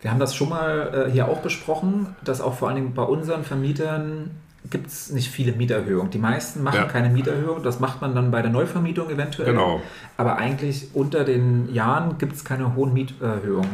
[0.00, 3.42] wir haben das schon mal hier auch besprochen, dass auch vor allen Dingen bei unseren
[3.42, 4.32] Vermietern
[4.70, 6.10] gibt es nicht viele Mieterhöhungen.
[6.10, 6.84] Die meisten machen ja.
[6.84, 7.62] keine Mieterhöhung.
[7.62, 9.52] Das macht man dann bei der Neuvermietung eventuell.
[9.52, 9.80] Genau.
[10.16, 13.70] Aber eigentlich unter den Jahren gibt es keine hohen Mieterhöhungen.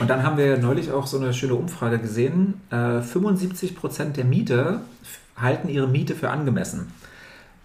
[0.00, 2.60] Und dann haben wir neulich auch so eine schöne Umfrage gesehen.
[2.70, 4.80] Äh, 75 Prozent der Mieter
[5.36, 6.92] halten ihre Miete für angemessen.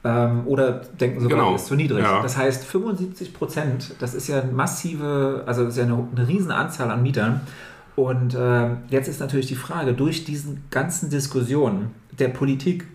[0.04, 1.56] Ähm, oder denken sogar, genau.
[1.56, 2.04] ist zu niedrig.
[2.04, 2.22] Ja.
[2.22, 6.28] Das heißt, 75 Prozent, das ist ja eine massive, also das ist ja eine, eine
[6.28, 7.42] riesen Anzahl an Mietern.
[8.00, 12.86] Und äh, jetzt ist natürlich die Frage, durch diesen ganzen Diskussionen der Politik,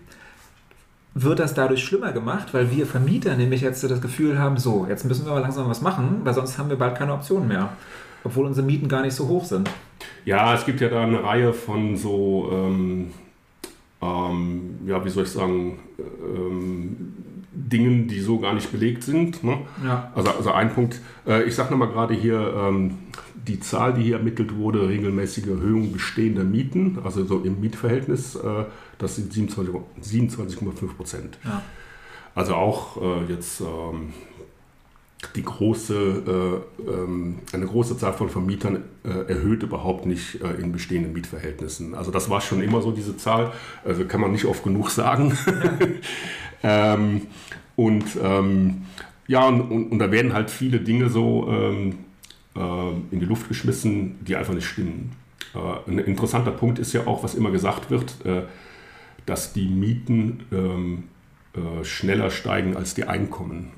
[1.13, 5.05] wird das dadurch schlimmer gemacht, weil wir Vermieter nämlich jetzt das Gefühl haben, so, jetzt
[5.05, 7.69] müssen wir mal langsam was machen, weil sonst haben wir bald keine Optionen mehr,
[8.23, 9.69] obwohl unsere Mieten gar nicht so hoch sind.
[10.25, 13.11] Ja, es gibt ja da eine Reihe von so, ähm,
[14.01, 17.13] ähm, ja, wie soll ich sagen, ähm,
[17.53, 19.43] Dingen, die so gar nicht belegt sind.
[19.43, 19.59] Ne?
[19.85, 20.11] Ja.
[20.15, 22.97] Also, also ein Punkt, äh, ich sage nochmal gerade hier, ähm,
[23.47, 28.65] die Zahl, die hier ermittelt wurde, regelmäßige Erhöhung bestehender Mieten, also so im Mietverhältnis, äh,
[28.97, 31.37] das sind 27,5 27, Prozent.
[31.43, 31.61] Ja.
[32.33, 34.13] Also auch äh, jetzt ähm,
[35.35, 41.93] die große, äh, ähm, eine große Zahl von Vermietern erhöht überhaupt nicht in bestehenden Mietverhältnissen.
[41.95, 43.51] Also das war schon immer so diese Zahl,
[43.83, 45.37] also kann man nicht oft genug sagen.
[46.63, 47.21] ähm,
[47.75, 48.85] und ähm,
[49.27, 51.95] ja, und, und, und, da werden halt viele Dinge so ähm, äh,
[52.55, 55.11] in die Luft geschmissen, die einfach nicht stimmen.
[55.55, 58.43] Äh, ein interessanter Punkt ist ja auch, was immer gesagt wird, äh,
[59.25, 61.03] dass die Mieten ähm,
[61.83, 63.71] schneller steigen als die Einkommen.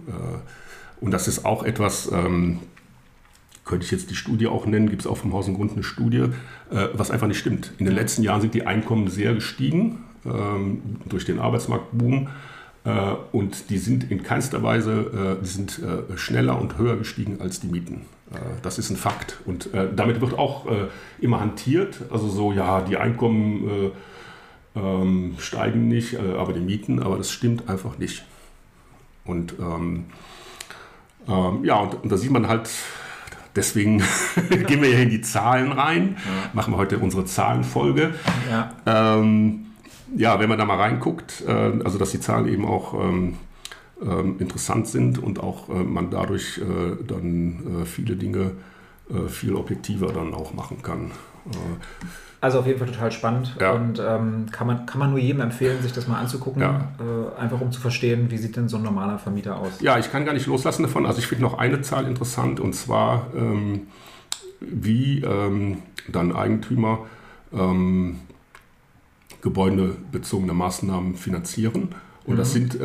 [0.99, 2.57] und das ist auch etwas, ähm,
[3.65, 5.83] könnte ich jetzt die Studie auch nennen, gibt es auch vom Haus und Grund eine
[5.83, 6.25] Studie,
[6.71, 7.73] was einfach nicht stimmt.
[7.77, 12.29] In den letzten Jahren sind die Einkommen sehr gestiegen ähm, durch den Arbeitsmarktboom.
[13.31, 15.79] und die sind in keinster Weise, die sind
[16.15, 18.07] schneller und höher gestiegen als die Mieten.
[18.31, 19.39] Äh, das ist ein Fakt.
[19.45, 20.87] Und äh, damit wird auch äh,
[21.19, 22.01] immer hantiert.
[22.11, 23.69] Also so, ja, die Einkommen
[24.75, 28.25] äh, ähm, steigen nicht, äh, aber die Mieten, aber das stimmt einfach nicht.
[29.25, 30.05] Und ähm,
[31.27, 32.69] ähm, ja, und, und, da sieht man halt,
[33.55, 33.99] deswegen
[34.67, 36.49] gehen wir ja in die Zahlen rein, ja.
[36.53, 38.13] machen wir heute unsere Zahlenfolge.
[38.49, 38.73] Ja.
[38.85, 39.65] Ähm,
[40.15, 43.35] ja, wenn man da mal reinguckt, äh, also dass die Zahlen eben auch ähm,
[43.99, 48.51] interessant sind und auch äh, man dadurch äh, dann äh, viele Dinge
[49.09, 51.11] äh, viel objektiver dann auch machen kann.
[51.51, 51.55] Äh,
[52.39, 53.71] also auf jeden Fall total spannend ja.
[53.71, 56.91] und ähm, kann, man, kann man nur jedem empfehlen, sich das mal anzugucken, ja.
[56.99, 59.81] Äh, einfach um zu verstehen, wie sieht denn so ein normaler Vermieter aus.
[59.81, 61.07] Ja, ich kann gar nicht loslassen davon.
[61.07, 63.87] Also ich finde noch eine Zahl interessant und zwar, ähm,
[64.59, 67.07] wie ähm, dann Eigentümer
[67.51, 68.19] ähm,
[69.41, 71.95] gebäudebezogene Maßnahmen finanzieren.
[72.25, 72.37] Und mhm.
[72.37, 72.77] das sind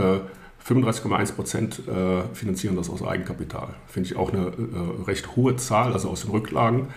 [0.66, 3.68] 35,1 Prozent äh, finanzieren das aus Eigenkapital.
[3.88, 6.88] Finde ich auch eine äh, recht hohe Zahl, also aus den Rücklagen.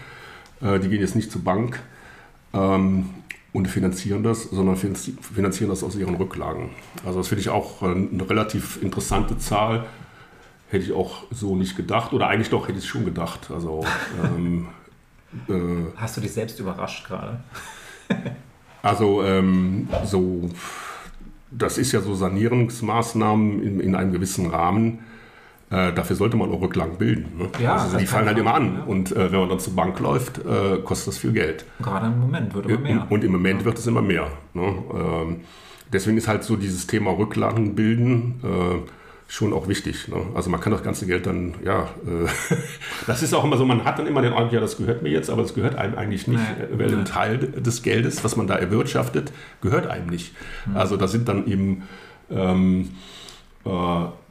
[0.61, 1.81] Äh, die gehen jetzt nicht zur Bank
[2.53, 3.09] ähm,
[3.53, 6.69] und finanzieren das, sondern finanzieren das aus ihren Rücklagen.
[7.05, 9.85] Also das finde ich auch eine relativ interessante Zahl.
[10.69, 12.13] Hätte ich auch so nicht gedacht.
[12.13, 13.49] Oder eigentlich doch, hätte ich es schon gedacht.
[13.51, 13.83] Also,
[14.23, 14.67] ähm,
[15.95, 17.39] Hast du dich selbst überrascht gerade?
[18.81, 20.49] also ähm, so
[21.57, 24.99] das ist ja so Sanierungsmaßnahmen in, in einem gewissen Rahmen.
[25.71, 27.37] Äh, dafür sollte man auch Rücklagen bilden.
[27.37, 27.49] Ne?
[27.59, 28.75] Ja, also die fallen halt immer an.
[28.75, 28.83] Ja.
[28.83, 31.65] Und äh, wenn man dann zur Bank läuft, äh, kostet das viel Geld.
[31.81, 33.07] Gerade im Moment wird immer mehr.
[33.09, 33.65] Und im Moment ja.
[33.65, 34.27] wird es immer mehr.
[34.53, 34.75] Ne?
[34.93, 35.41] Ähm,
[35.91, 38.89] deswegen ist halt so dieses Thema Rücklagen bilden äh,
[39.27, 40.07] schon auch wichtig.
[40.07, 40.17] Ne?
[40.35, 42.55] Also man kann das ganze Geld dann, ja, äh,
[43.07, 45.09] das ist auch immer so, man hat dann immer den Eindruck, ja, das gehört mir
[45.09, 46.79] jetzt, aber das gehört einem eigentlich nicht, Nein.
[46.79, 50.33] weil ein Teil des Geldes, was man da erwirtschaftet, gehört einem nicht.
[50.67, 50.77] Mhm.
[50.77, 51.83] Also da sind dann eben,
[52.29, 52.91] ähm,
[53.65, 53.69] äh,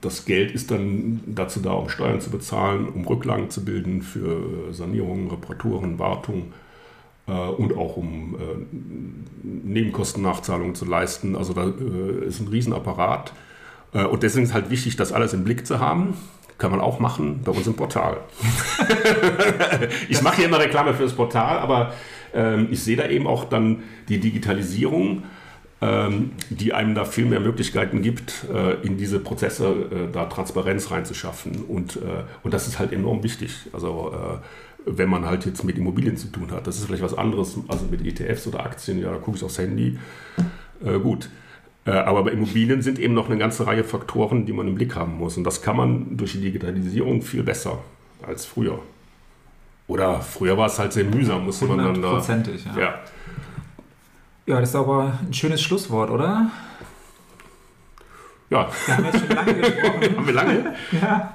[0.01, 4.73] das Geld ist dann dazu da, um Steuern zu bezahlen, um Rücklagen zu bilden für
[4.73, 6.53] Sanierungen, Reparaturen, Wartung
[7.27, 8.77] äh, und auch um äh,
[9.43, 11.37] Nebenkostennachzahlungen zu leisten.
[11.37, 13.33] Also da äh, ist ein Riesenapparat.
[13.95, 16.15] Äh, und deswegen ist halt wichtig, das alles im Blick zu haben.
[16.59, 18.19] Kann man auch machen bei uns im Portal.
[20.09, 21.93] ich mache hier immer Reklame fürs Portal, aber
[22.33, 25.25] ähm, ich sehe da eben auch dann die Digitalisierung,
[25.81, 30.93] ähm, die einem da viel mehr Möglichkeiten gibt, äh, in diese Prozesse äh, da Transparenz
[30.93, 31.65] reinzuschaffen.
[31.65, 33.67] Und, äh, und das ist halt enorm wichtig.
[33.73, 34.39] Also äh,
[34.87, 37.87] wenn man halt jetzt mit Immobilien zu tun hat, das ist vielleicht was anderes, also
[37.91, 39.99] mit ETFs oder Aktien, ja, da gucke ich aufs Handy.
[40.85, 41.29] Äh, gut.
[41.87, 44.97] Äh, aber bei Immobilien sind eben noch eine ganze Reihe Faktoren, die man im Blick
[44.97, 45.37] haben muss.
[45.37, 47.79] Und das kann man durch die Digitalisierung viel besser
[48.27, 48.79] als früher.
[49.87, 52.13] Oder früher war es halt sehr mühsam, musste man dann da.
[52.13, 52.81] Prozentig, ja.
[52.81, 52.95] ja.
[54.47, 56.51] Ja, das ist aber ein schönes Schlusswort, oder?
[58.51, 58.69] Ja.
[58.87, 60.17] Wir haben jetzt schon lange gesprochen.
[60.17, 60.75] haben wir lange?
[60.93, 61.35] Ja.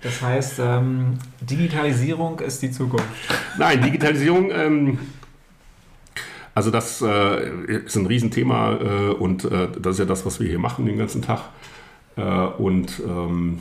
[0.00, 3.06] Das heißt, ähm, Digitalisierung ist die Zukunft.
[3.58, 4.98] Nein, Digitalisierung ähm,
[6.58, 10.48] also das äh, ist ein Riesenthema äh, und äh, das ist ja das, was wir
[10.48, 11.42] hier machen den ganzen Tag.
[12.16, 13.60] Äh, und ähm,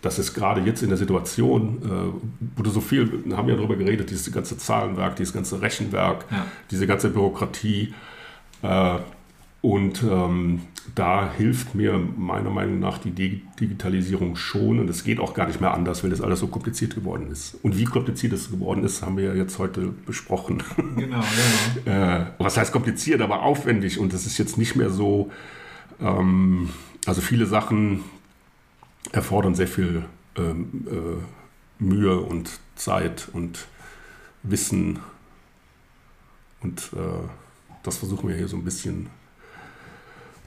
[0.00, 3.56] das ist gerade jetzt in der Situation, äh, wo du so viel, wir haben ja
[3.56, 6.46] darüber geredet, dieses ganze Zahlenwerk, dieses ganze Rechenwerk, ja.
[6.70, 7.92] diese ganze Bürokratie.
[9.60, 10.62] Und ähm,
[10.94, 14.78] da hilft mir meiner Meinung nach die Digitalisierung schon.
[14.78, 17.56] Und es geht auch gar nicht mehr anders, weil das alles so kompliziert geworden ist.
[17.62, 20.62] Und wie kompliziert es geworden ist, haben wir ja jetzt heute besprochen.
[20.96, 21.22] Genau,
[21.84, 21.96] genau.
[21.96, 23.98] äh, was heißt kompliziert, aber aufwendig.
[23.98, 25.30] Und das ist jetzt nicht mehr so,
[26.00, 26.70] ähm,
[27.06, 28.04] also viele Sachen
[29.12, 30.04] erfordern sehr viel
[30.36, 33.66] ähm, äh, Mühe und Zeit und
[34.42, 34.98] Wissen.
[36.60, 37.28] Und äh,
[37.82, 39.08] das versuchen wir hier so ein bisschen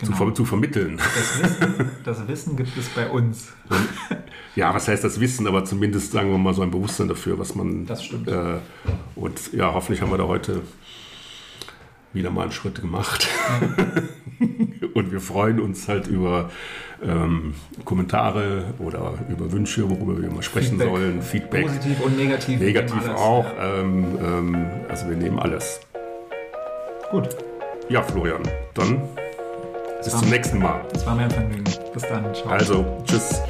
[0.01, 0.17] genau.
[0.17, 0.97] zu, zu, vermitteln.
[0.97, 3.47] Das Wissen, das Wissen, gibt es bei uns.
[4.53, 7.55] Ja, was heißt das Wissen, aber zumindest sagen wir mal so ein Bewusstsein dafür, was
[7.55, 7.85] man.
[7.85, 8.27] Das stimmt.
[8.27, 8.55] Äh,
[9.15, 10.61] und ja, hoffentlich haben wir da heute
[12.13, 13.29] wieder mal einen Schritt gemacht.
[14.93, 16.49] und wir freuen uns halt über
[17.01, 17.53] ähm,
[17.85, 20.89] Kommentare oder über Wünsche, worüber wir mal sprechen Feedback.
[20.89, 21.67] sollen, Feedback.
[21.67, 22.59] Positiv und negativ.
[22.59, 23.45] Negativ auch.
[23.59, 25.79] Ähm, ähm, also wir nehmen alles.
[27.09, 27.29] Gut.
[27.89, 28.43] Ja, Florian,
[28.73, 29.01] dann
[30.03, 30.81] bis zum nächsten Mal.
[30.93, 31.63] Das war mir ein Vergnügen.
[31.93, 32.33] Bis dann.
[32.33, 32.49] Ciao.
[32.49, 33.41] Also, tschüss.